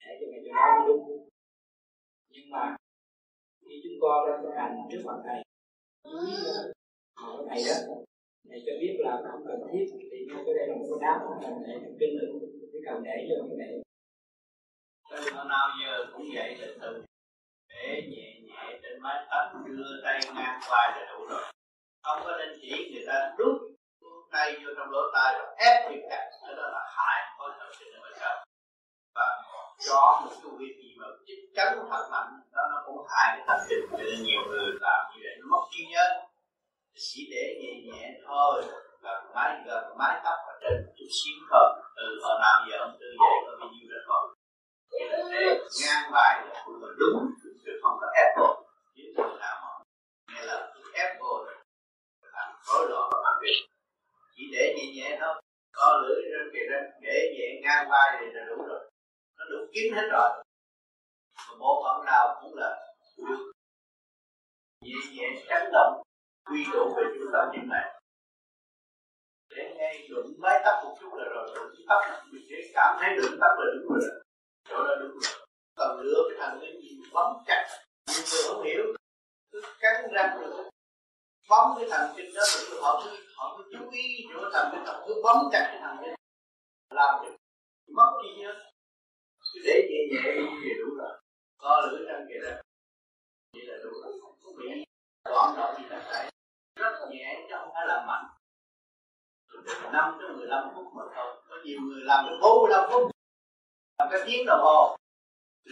[0.00, 1.28] Để cho ngày cho nó đúng.
[2.30, 2.76] Nhưng mà
[3.64, 5.38] khi chúng con đang thực hành trước mặt thầy
[7.16, 7.76] hỏi thầy đó
[8.48, 11.18] thầy cho biết là không cần thiết thì ngay cái đây là một cái đáp
[11.66, 12.30] để kinh lực
[12.72, 13.82] chỉ cần để cho cái để.
[15.10, 17.04] Từ nào giờ cũng vậy là từ
[17.68, 18.27] để nhẹ
[18.98, 19.24] trên mái
[19.64, 21.42] đưa tay ngang vai là đủ rồi.
[22.02, 23.56] Không có nên chỉ người ta rút
[24.32, 27.68] tay vô trong lỗ tai rồi ép việc cắt cái đó là hại có thần
[27.78, 28.38] kinh ở bên trong.
[29.14, 29.26] Và
[29.88, 33.44] cho một cái việc gì mà chích cắn thật mạnh, đó nó cũng hại cái
[33.48, 36.04] thần kinh cho nên nhiều người làm như vậy, nó mất trí nhớ.
[36.94, 38.62] Chỉ để nhẹ nhẹ thôi
[39.02, 41.68] gần mái gần mái tóc ở trên chút xíu thôi.
[41.96, 44.34] Từ hồi nào giờ ông tư dậy, có bao nhiêu rồi thôi
[44.90, 47.30] để ngang vai là là đúng,
[47.64, 48.56] chứ không có ép buộc
[48.94, 49.70] những người nào mà
[50.32, 51.46] nghe là ép buộc
[52.68, 53.66] làm rối loạn và việc
[54.36, 55.42] chỉ để nhẹ nhẹ thôi.
[55.72, 58.90] Co lưỡi trên kìa ra để nhẹ ngang vai thì là đủ rồi.
[59.38, 60.44] Nó đủ kín hết rồi.
[61.36, 62.94] Và bộ phận nào cũng là
[64.80, 66.02] nhẹ nhẹ chấn động,
[66.50, 68.00] quy tụ về trung tâm điểm này.
[69.56, 72.02] Để ngay đụng mái tóc một chút là rồi đụng tóc
[72.32, 74.22] mình sẽ cảm thấy đụng tóc là đúng rồi.
[74.68, 75.46] Chỗ đó đúng rồi.
[75.76, 77.68] Còn nữa cái thằng cái gì bấm chặt.
[78.06, 78.84] Nhưng tôi không hiểu.
[79.52, 80.70] Cứ cắn răng rồi
[81.48, 84.84] bấm cái thần kinh đó thì họ cứ họ cứ chú ý chỗ thần kinh,
[84.86, 86.14] họ cứ bấm chặt cái thần kinh.
[86.90, 87.30] Làm cho
[87.96, 88.54] mất đi nhớ
[89.52, 91.20] cứ để nhẹ nhẹ như đủ rồi.
[91.58, 92.60] Co lưỡi răng vậy đó
[93.52, 94.12] vậy là đủ rồi.
[94.22, 94.84] Không có bị
[95.24, 96.08] đoạn động gì cả.
[96.12, 96.30] Thảy
[96.76, 98.26] rất nhẹ, chứ không phải là mạnh.
[99.92, 101.42] Năm tới mười lăm phút mà thôi.
[101.48, 103.10] Có nhiều người làm được bốn mươi lăm phút.
[103.98, 104.96] Làm cái tiếng đồng hồ.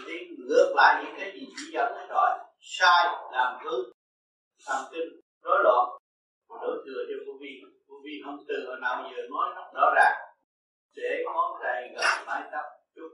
[0.06, 0.12] Thì
[0.48, 2.38] ngược lại những cái gì chỉ dẫn nó rồi.
[2.60, 3.92] Sai, làm hư
[4.66, 5.84] thần kinh rối loạn.
[6.62, 7.52] Đổ thừa cho vô vi.
[7.88, 10.16] Vô vi không từ hồi nào giờ nói nó rõ ràng.
[10.96, 13.10] Để ngón tay gần mái tóc chút.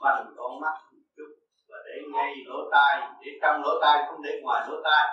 [0.00, 0.76] Bằng con mắt
[1.16, 1.30] chút.
[1.68, 3.10] Và để ngay lỗ tai.
[3.20, 5.04] Để trong lỗ tai không để ngoài lỗ tai.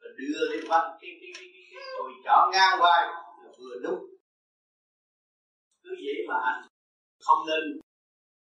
[0.00, 3.02] Và đưa lên mắt cái cái cái cái, cái rồi chỏ ngang vai.
[3.42, 4.00] Là vừa đúng.
[5.82, 6.62] Cứ vậy mà hành
[7.20, 7.80] không nên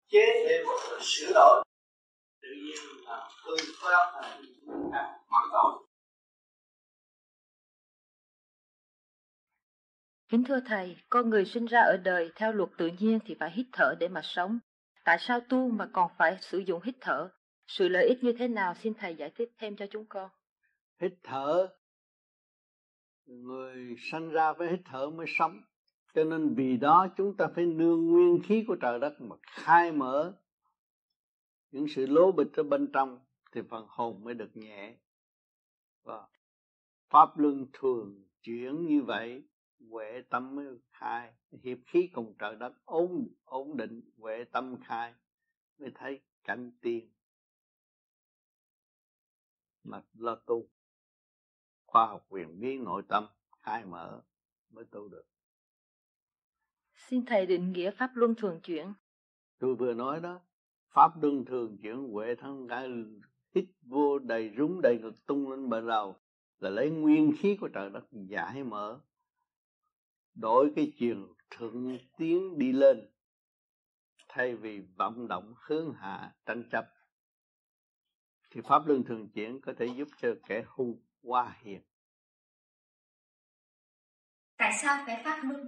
[0.08, 0.66] chế thêm
[1.00, 1.64] sửa đổi.
[2.42, 2.76] Tự nhiên
[3.06, 4.20] là hư pháp
[4.92, 5.83] là mặn tội.
[10.34, 13.50] Kính thưa Thầy, con người sinh ra ở đời theo luật tự nhiên thì phải
[13.50, 14.58] hít thở để mà sống.
[15.04, 17.28] Tại sao tu mà còn phải sử dụng hít thở?
[17.66, 20.30] Sự lợi ích như thế nào xin Thầy giải thích thêm cho chúng con.
[21.00, 21.68] Hít thở,
[23.26, 25.60] người sinh ra phải hít thở mới sống.
[26.14, 29.92] Cho nên vì đó chúng ta phải nương nguyên khí của trời đất mà khai
[29.92, 30.32] mở
[31.70, 33.18] những sự lố bịch ở bên trong
[33.52, 34.96] thì phần hồn mới được nhẹ.
[36.04, 36.26] Và
[37.10, 39.44] pháp luân thường chuyển như vậy
[39.90, 41.34] huệ tâm mới khai.
[41.62, 45.14] Hiệp khí cùng trời đất ổn ổn định huệ tâm khai
[45.78, 47.12] mới thấy cảnh tiên.
[49.84, 50.68] Mà lo tu.
[51.86, 53.26] Khoa học quyền bí nội tâm
[53.62, 54.22] khai mở
[54.70, 55.24] mới tu được.
[56.94, 58.92] Xin thầy định nghĩa pháp luân thường chuyển.
[59.58, 60.40] Tôi vừa nói đó
[60.94, 62.88] pháp luân thường chuyển huệ thân cái
[63.54, 66.16] hít vô đầy rúng đầy ngực tung lên bờ đầu
[66.58, 69.00] là lấy nguyên khí của trời đất giải mở
[70.34, 73.10] đổi cái chiều thượng tiến đi lên
[74.28, 76.84] thay vì vọng động hướng hạ tranh chấp
[78.50, 81.82] thì pháp luân thường chuyển có thể giúp cho kẻ hung qua hiền.
[84.56, 85.66] Tại sao phải pháp luân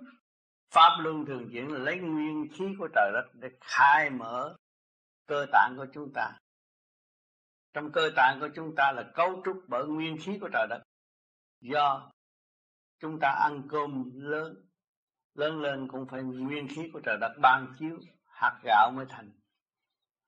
[0.71, 4.57] pháp luân thường chuyển là lấy nguyên khí của trời đất để khai mở
[5.27, 6.33] cơ tạng của chúng ta.
[7.73, 10.83] Trong cơ tạng của chúng ta là cấu trúc bởi nguyên khí của trời đất.
[11.61, 12.13] Do
[12.99, 14.63] chúng ta ăn cơm lớn.
[15.35, 19.31] Lớn lên cũng phải nguyên khí của trời đất ban chiếu, hạt gạo mới thành.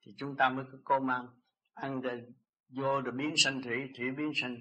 [0.05, 1.27] Thì chúng ta mới có cơm ăn.
[1.73, 2.23] Ăn để
[2.69, 4.57] vô rồi biến sanh thủy thủy biến sanh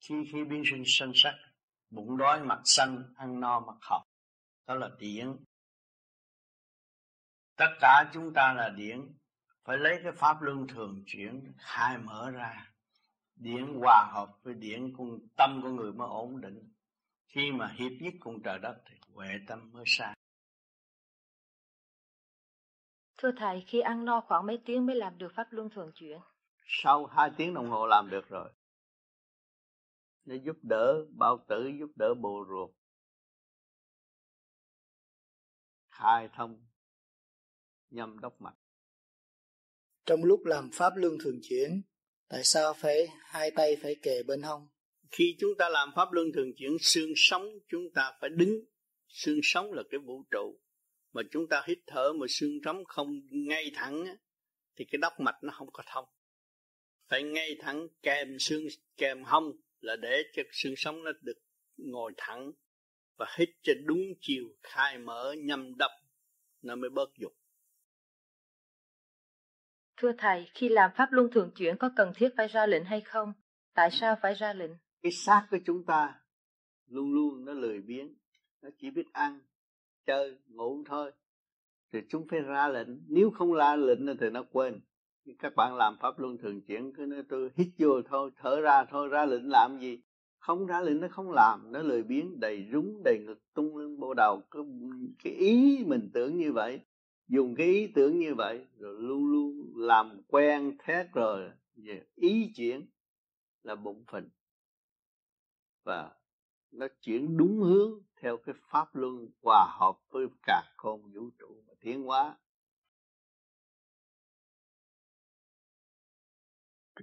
[0.00, 1.34] khí khí biến sinh sanh sắc.
[1.90, 4.02] Bụng đói, mặt xanh, ăn no, mặt học
[4.68, 5.36] đó là điển.
[7.56, 9.14] Tất cả chúng ta là điển.
[9.64, 12.70] Phải lấy cái pháp luân thường chuyển, khai mở ra.
[13.36, 16.72] Điển hòa hợp với điển, con tâm của người mới ổn định
[17.28, 20.14] khi mà hiệp nhất cùng trời đất thì huệ tâm mới sáng
[23.18, 26.18] Thưa Thầy, khi ăn no khoảng mấy tiếng mới làm được pháp luân thường chuyển?
[26.66, 28.50] Sau hai tiếng đồng hồ làm được rồi.
[30.24, 32.70] Nó giúp đỡ bao tử, giúp đỡ bộ ruột.
[35.90, 36.66] Khai thông,
[37.90, 38.56] nhâm đốc mạch.
[40.06, 41.82] Trong lúc làm pháp luân thường chuyển,
[42.28, 44.68] tại sao phải hai tay phải kề bên hông?
[45.10, 48.64] Khi chúng ta làm pháp luân thường chuyển, xương sống chúng ta phải đứng.
[49.08, 50.58] Xương sống là cái vũ trụ
[51.12, 54.04] mà chúng ta hít thở mà xương sống không ngay thẳng
[54.76, 56.04] thì cái đốc mạch nó không có thông
[57.08, 61.38] phải ngay thẳng kèm xương kèm hông là để cho xương sống nó được
[61.76, 62.52] ngồi thẳng
[63.16, 65.90] và hít cho đúng chiều khai mở nhâm đập
[66.62, 67.32] nó mới bớt dục
[69.96, 73.00] Thưa Thầy, khi làm pháp luân thường chuyển có cần thiết phải ra lệnh hay
[73.00, 73.32] không?
[73.74, 74.70] Tại sao phải ra lệnh?
[75.02, 76.20] Cái xác của chúng ta
[76.86, 78.14] luôn luôn nó lười biếng,
[78.62, 79.40] nó chỉ biết ăn,
[80.06, 81.12] chơi ngủ thôi.
[81.92, 82.88] Thì chúng phải ra lệnh.
[83.08, 84.80] Nếu không ra lệnh thì nó quên.
[85.38, 88.84] Các bạn làm pháp luân thường chuyển cứ nói tôi hít vô thôi thở ra
[88.90, 90.02] thôi ra lệnh làm gì?
[90.38, 91.72] Không ra lệnh nó không làm.
[91.72, 94.42] Nó lười biếng đầy rúng đầy ngực tung lên bộ đầu.
[94.50, 94.62] Cái,
[95.24, 96.80] cái ý mình tưởng như vậy
[97.28, 102.52] dùng cái ý tưởng như vậy rồi luôn luôn làm quen thét rồi về ý
[102.56, 102.86] chuyển
[103.62, 104.28] là bụng phình
[105.88, 106.12] và
[106.70, 111.62] nó chuyển đúng hướng theo cái pháp luân hòa hợp với cả không vũ trụ
[111.68, 112.36] và tiến hóa.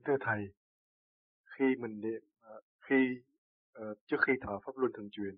[0.05, 0.53] Thưa thầy
[1.45, 2.95] khi mình niệm ờ, khi
[3.79, 5.37] uh, trước khi thở pháp luân thường truyền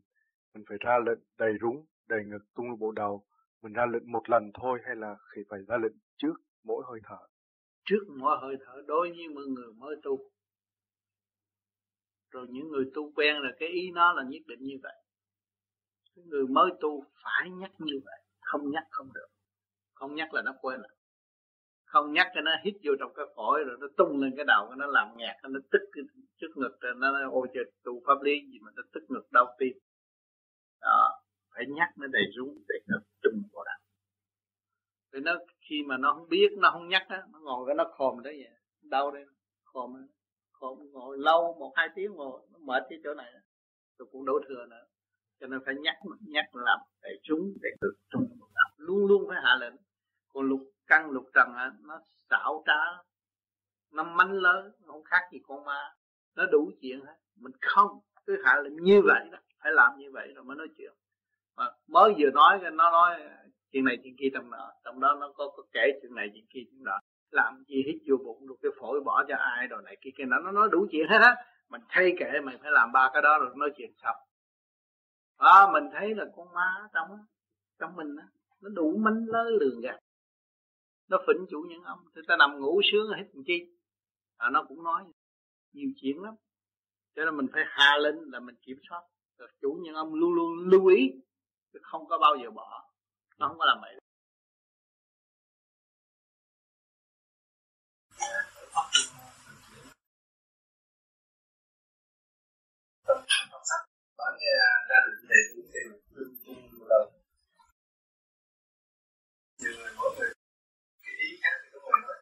[0.54, 3.26] mình phải ra lệnh đầy rúng đầy ngực tung bộ đầu.
[3.62, 6.34] Mình ra lệnh một lần thôi hay là khi phải ra lệnh trước
[6.64, 7.28] mỗi hơi thở?
[7.86, 10.32] Trước mỗi hơi thở đối với mọi người mới tu
[12.38, 14.96] rồi những người tu quen là cái ý nó là nhất định như vậy.
[16.16, 19.28] Cái người mới tu phải nhắc như vậy, không nhắc không được.
[19.94, 20.96] Không nhắc là nó quên rồi.
[21.86, 24.76] Không nhắc cho nó hít vô trong cái phổi rồi nó tung lên cái đầu
[24.78, 25.80] nó làm nhạc nó tức
[26.38, 29.32] trước ngực rồi nó nói ôi trời, tu pháp lý gì mà nó tức ngực,
[29.32, 29.74] đau tim.
[30.82, 31.22] Đó,
[31.56, 33.80] phải nhắc nó đầy rúng để nó trùm vào đầu.
[35.12, 35.36] Vì nó
[35.70, 38.36] khi mà nó không biết, nó không nhắc á, nó ngồi cái nó khòm đấy
[38.44, 39.26] vậy, đau đây
[39.64, 40.17] khòm đó
[40.92, 43.34] ngồi lâu một hai tiếng ngồi nó mệt cái chỗ này.
[43.98, 44.86] Tôi cũng đổ thừa nữa.
[45.40, 45.96] Cho nên phải nhắc
[46.28, 49.76] nhắc làm để chúng để tự tung một đầu luôn luôn phải hạ lệnh.
[50.34, 52.00] Còn lục căn lục trần á nó
[52.30, 53.04] xảo trá
[53.92, 55.96] nó manh lớn không khác gì con ma.
[56.36, 57.16] Nó đủ chuyện hết.
[57.36, 60.68] Mình không cứ hạ lệnh như vậy đó phải làm như vậy rồi mới nói
[60.78, 60.94] chuyện.
[61.56, 63.20] Mà mới vừa nói nó nói
[63.72, 66.46] chuyện này chuyện kia trong đó trong đó nó có, có kể chuyện này chuyện
[66.50, 67.00] kia chuyện đó
[67.32, 70.24] làm gì hết vô bụng được cái phổi bỏ cho ai rồi này kia kia
[70.28, 71.36] nó nó nói đủ chuyện hết á.
[71.70, 74.16] Mình thay kệ mình phải làm ba cái đó rồi nói chuyện xong
[75.38, 77.08] à, mình thấy là con ma trong
[77.80, 78.28] trong mình á
[78.62, 80.00] nó đủ mánh lơ lường gạt.
[81.10, 82.00] Nó phỉnh chủ nhân ông.
[82.16, 83.78] thì ta nằm ngủ sướng hết làm chi?
[84.38, 85.04] À, nó cũng nói
[85.74, 86.34] nhiều chuyện lắm.
[87.16, 89.02] Cho nên mình phải hạ lên là mình kiểm soát.
[89.38, 91.12] Rồi chủ nhân ông luôn luôn lưu ý
[91.74, 92.84] chứ không có bao giờ bỏ.
[93.38, 94.00] Nó không có làm vậy.
[104.90, 105.80] Ra định để cũng thì
[106.16, 107.06] tương một lần
[109.60, 110.30] nhiều người mỗi người
[111.04, 112.18] cái ý khác thì có người nói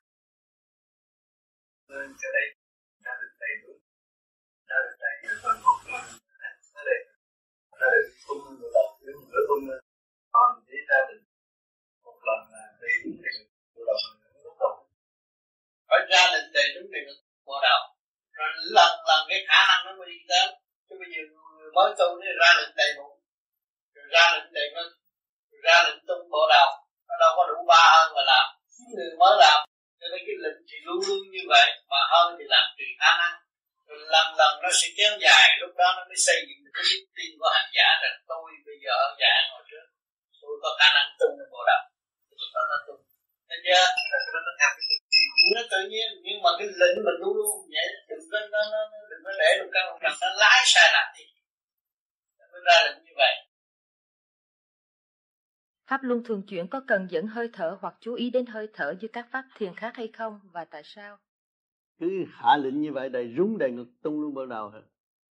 [1.89, 2.47] nên cái này
[3.03, 3.73] ra định đầy đủ.
[4.69, 5.99] Ra định đầy nhiều phần một nó
[6.87, 6.95] để
[7.79, 9.63] ra định tung một lần nếu một nửa tung
[10.33, 11.23] còn chỉ ra định
[12.03, 13.31] một lần là đầy đủ thì
[13.73, 14.73] một lần nó lúc đầu
[15.89, 16.99] phải ra định đầy đúng thì
[17.45, 17.81] một đầu
[18.37, 20.45] rồi lần lần cái khả năng nó mới đi tới.
[20.89, 21.21] Chứ bây giờ
[21.75, 23.15] mới tu thì ra lệnh đầy bụng
[23.93, 24.83] rồi ra lệnh đầy nó
[25.65, 26.69] ra lệnh tung bộ đầu
[27.07, 28.45] nó đâu có đủ ba hơn mà làm.
[28.95, 29.57] Người mới làm.
[29.99, 33.11] Cho nên cái lệnh thì luôn luôn như vậy mà hơn thì làm tùy khả
[33.21, 33.35] năng.
[33.87, 37.03] Rồi lần lần nó sẽ kéo dài lúc đó nó mới xây dựng cái niềm
[37.15, 39.85] tin của hành giả rằng tôi bây giờ hơn giả ngồi trước
[40.41, 41.81] tôi có khả năng tung được bộ đầu
[42.39, 43.01] lúc đó nó tung
[43.49, 43.85] thấy chưa?
[45.55, 48.81] Nó tự nhiên nhưng mà cái lệnh mình luôn luôn vậy đừng có nó, nó,
[49.09, 51.23] đừng có để được căn rằng nó lái sai lạc đi
[52.65, 53.45] ra lệnh như vậy
[55.87, 58.93] Pháp luân thường chuyển có cần dẫn hơi thở hoặc chú ý đến hơi thở
[59.01, 61.17] như các pháp thiền khác hay không và tại sao?
[61.97, 64.71] Cứ hạ lệnh như vậy đầy rúng đầy ngực tung luôn bắt đầu.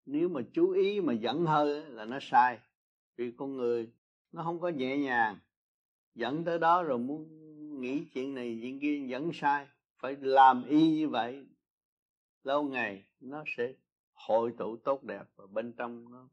[0.06, 2.58] Nếu mà chú ý mà dẫn hơi là nó sai.
[3.16, 3.92] Vì con người
[4.32, 5.38] nó không có nhẹ nhàng.
[6.14, 7.28] Dẫn tới đó rồi muốn
[7.80, 9.66] nghĩ chuyện này chuyện kia dẫn sai.
[9.98, 11.46] Phải làm y như vậy.
[12.42, 13.72] Lâu ngày nó sẽ
[14.12, 16.28] hội tụ tốt đẹp và bên trong nó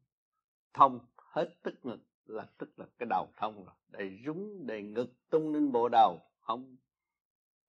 [0.74, 3.76] thông hết tức ngực, là tức là cái đầu thông rồi.
[3.88, 6.78] Đầy rúng, đầy ngực, tung lên bộ đầu, không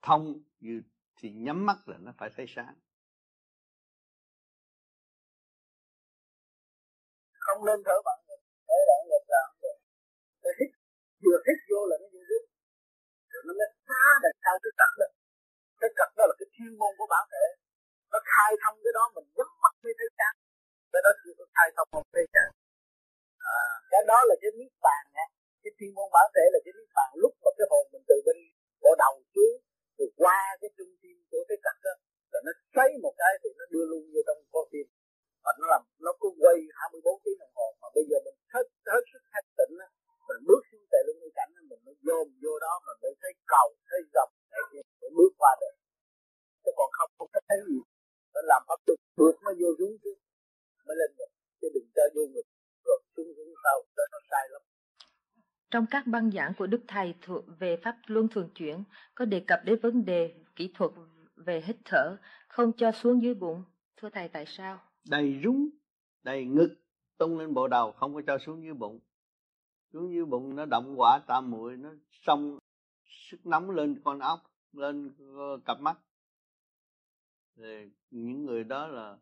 [0.03, 0.83] thông như
[1.17, 2.75] thì nhắm mắt là nó phải thấy sáng.
[7.45, 9.79] Không nên thở bằng ngực, thở bằng ngực là không được.
[10.43, 10.71] Để hít,
[11.25, 12.45] vừa hít vô là nó vừa rút.
[13.33, 15.09] Rồi nó mới phá đằng sau cái cật đó.
[15.81, 17.45] Cái cật đó là cái chuyên môn của bản thể.
[18.13, 20.35] Nó khai thông cái đó, mình nhắm mắt mới thấy sáng.
[20.93, 22.51] Cái đó chưa có khai thông, không thấy sáng
[23.93, 25.27] cái đó là cái niết bàn nha
[25.63, 28.17] cái thiên môn bản thể là cái niết bàn lúc mà cái hồn mình từ
[28.27, 28.37] bên
[28.83, 29.57] bộ đầu xuống,
[29.99, 31.93] rồi qua cái trung tim của cái cật đó
[32.33, 34.87] là nó xoáy một cái thì nó đưa luôn vô trong con tim.
[35.45, 37.67] Và nó làm, nó cứ quay 24 tiếng đồng hồ.
[37.81, 39.89] Mà bây giờ mình hết hết sức thanh tịnh á,
[40.29, 43.69] mình bước xuống tại luân cảnh mình mới dồn vô đó mình mới thấy cầu,
[43.89, 45.75] thấy dòng này kia để bước qua được.
[46.63, 47.79] Chứ còn không không có thấy gì.
[48.33, 50.13] Phải làm pháp luật bước mới vô xuống chứ,
[50.87, 51.31] mới lên được.
[51.61, 52.47] Chứ đừng cho vô ngực
[52.87, 53.77] rồi xuống xuống sau
[54.33, 54.63] sai lắm
[55.71, 57.15] trong các băng giảng của Đức Thầy
[57.59, 60.91] về Pháp Luân Thường Chuyển có đề cập đến vấn đề kỹ thuật
[61.37, 62.17] về hít thở,
[62.49, 63.65] không cho xuống dưới bụng.
[63.97, 64.81] Thưa Thầy tại sao?
[65.09, 65.69] Đầy rúng,
[66.23, 66.77] đầy ngực,
[67.19, 69.01] tung lên bộ đầu, không có cho xuống dưới bụng.
[69.93, 71.91] Xuống dưới bụng nó động quả tam muội nó
[72.27, 72.59] xông
[73.07, 74.41] sức nóng lên con ốc,
[74.73, 75.15] lên
[75.65, 75.99] cặp mắt.
[77.57, 79.17] Rồi những người đó là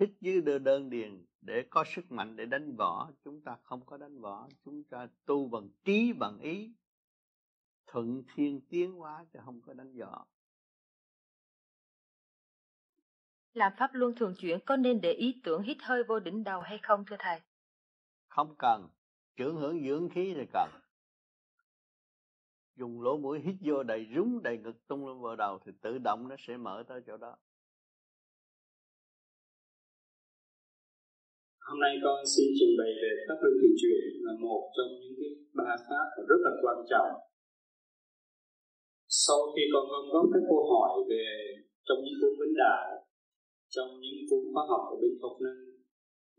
[0.00, 3.96] hít dưới đơn điền để có sức mạnh để đánh võ chúng ta không có
[3.96, 4.48] đánh võ.
[4.64, 6.72] Chúng ta tu bằng trí bằng ý.
[7.86, 10.26] Thuận thiên tiến hóa chứ không có đánh võ.
[13.54, 16.60] Làm pháp luân thường chuyển có nên để ý tưởng hít hơi vô đỉnh đầu
[16.60, 17.40] hay không thưa thầy?
[18.28, 18.88] Không cần.
[19.36, 20.70] Trưởng hưởng dưỡng khí thì cần.
[22.76, 25.98] Dùng lỗ mũi hít vô đầy rúng đầy ngực tung lên vào đầu thì tự
[25.98, 27.36] động nó sẽ mở tới chỗ đó
[31.72, 35.14] Hôm nay con xin trình bày về pháp luân thường chuyển là một trong những
[35.18, 37.10] cái ba pháp rất là quan trọng.
[39.24, 41.26] Sau khi con gom góp các câu hỏi về
[41.86, 42.86] trong những cuốn vấn đạo,
[43.74, 45.62] trong những cuốn khoa học ở bên học năng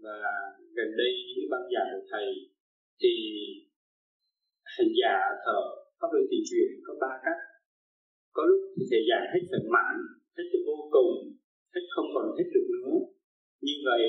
[0.03, 0.17] và
[0.77, 2.27] gần đây những cái băng giảng của thầy
[3.01, 3.13] thì
[4.75, 5.61] hành giả thở
[5.99, 7.41] pháp luân thường chuyển có ba cách.
[8.35, 9.95] Có lúc thì thầy giảng hết phần mãn,
[10.37, 11.13] hết vô cùng,
[11.73, 12.93] hết không còn hết được nữa.
[13.67, 14.03] Như vậy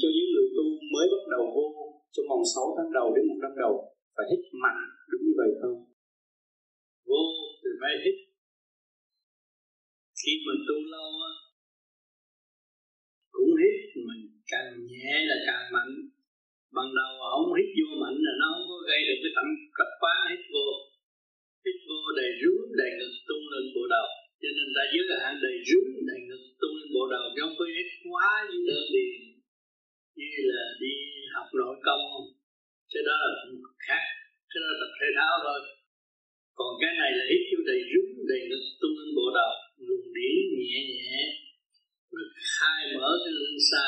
[0.00, 1.66] cho những người tu mới bắt đầu vô
[2.14, 3.72] trong vòng 6 tháng đầu đến một năm đầu,
[4.14, 5.76] phải hít mạnh, đúng như vậy không
[7.08, 7.22] vô
[7.62, 8.16] thì phải hít.
[10.20, 11.32] Khi mình tu lâu á,
[13.34, 13.76] cũng hít,
[14.08, 14.22] mình
[14.52, 15.94] càng nhẹ là càng mạnh.
[16.76, 19.48] Ban đầu không hít vô mạnh là nó không có gây được cái tầm
[19.78, 20.66] cấp phá, hít vô.
[21.64, 24.08] Hít vô đầy rúm, đầy ngực tung lên bộ đầu.
[24.40, 27.56] Cho nên ta dưới hạn đầy rúm, đầy ngực tung lên bộ đầu trong không
[27.58, 29.33] có hít quá như đơn điền
[30.18, 30.94] như là đi
[31.34, 32.28] học nội công không
[32.92, 33.40] cái đó là
[33.86, 34.04] khác,
[34.50, 35.60] cái đó là tập thể thao thôi.
[36.58, 39.52] Còn cái này là hít vô đầy rúng, đầy ngực tung lên bộ đầu,
[39.86, 41.16] luồng điển nhẹ nhẹ,
[42.14, 42.22] nó
[42.56, 43.86] khai mở cái luân xa,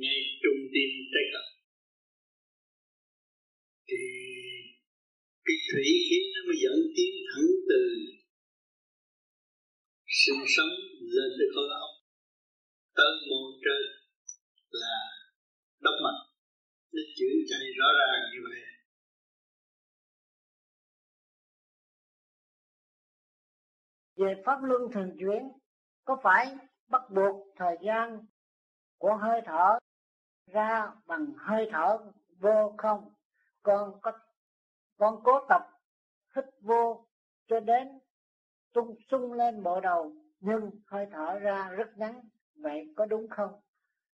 [0.00, 1.46] ngay trung tim trái cật
[3.88, 4.02] thì
[5.46, 7.80] cái thủy khí nó mới dẫn tiến thẳng từ
[10.20, 10.74] sinh sống
[11.14, 11.92] lên tới khối óc,
[12.96, 13.99] tới môn trên
[14.70, 14.96] là
[15.80, 16.20] đốc mạch.
[16.92, 18.60] Nó chữ chạy rõ ràng như vậy.
[24.16, 25.52] Về pháp luân thường chuyển,
[26.04, 26.56] có phải
[26.88, 28.26] bắt buộc thời gian
[28.98, 29.78] của hơi thở
[30.46, 31.98] ra bằng hơi thở
[32.38, 33.14] vô không?
[33.62, 34.12] Con có
[34.96, 35.62] con cố tập,
[36.36, 37.06] hít vô
[37.48, 37.88] cho đến
[38.72, 42.20] tung sung lên bộ đầu, nhưng hơi thở ra rất ngắn,
[42.54, 43.60] vậy có đúng không?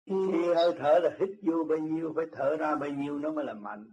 [0.08, 3.46] Khi hơi thở là hít vô bao nhiêu, phải thở ra bao nhiêu, nó mới
[3.46, 3.92] là mạnh.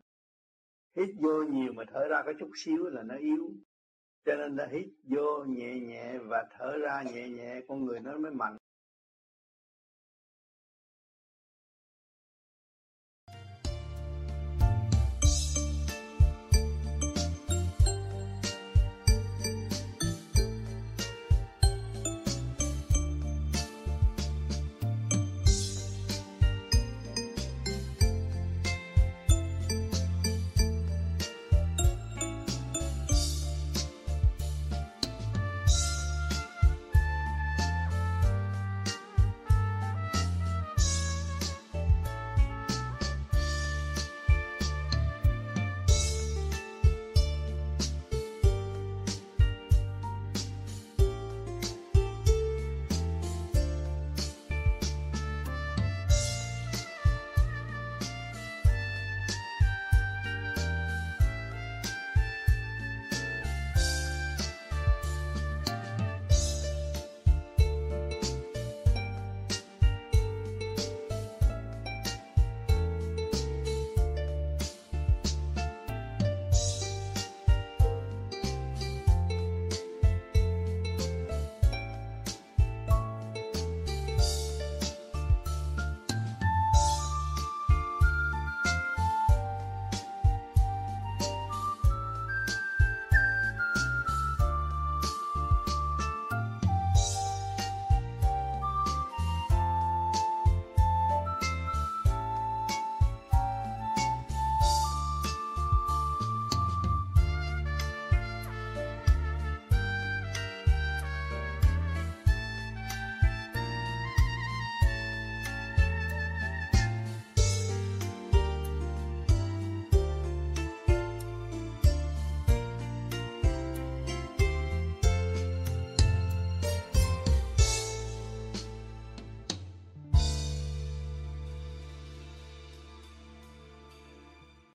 [0.96, 3.50] Hít vô nhiều mà thở ra có chút xíu là nó yếu.
[4.24, 8.18] Cho nên là hít vô nhẹ nhẹ và thở ra nhẹ nhẹ, con người nó
[8.18, 8.56] mới mạnh.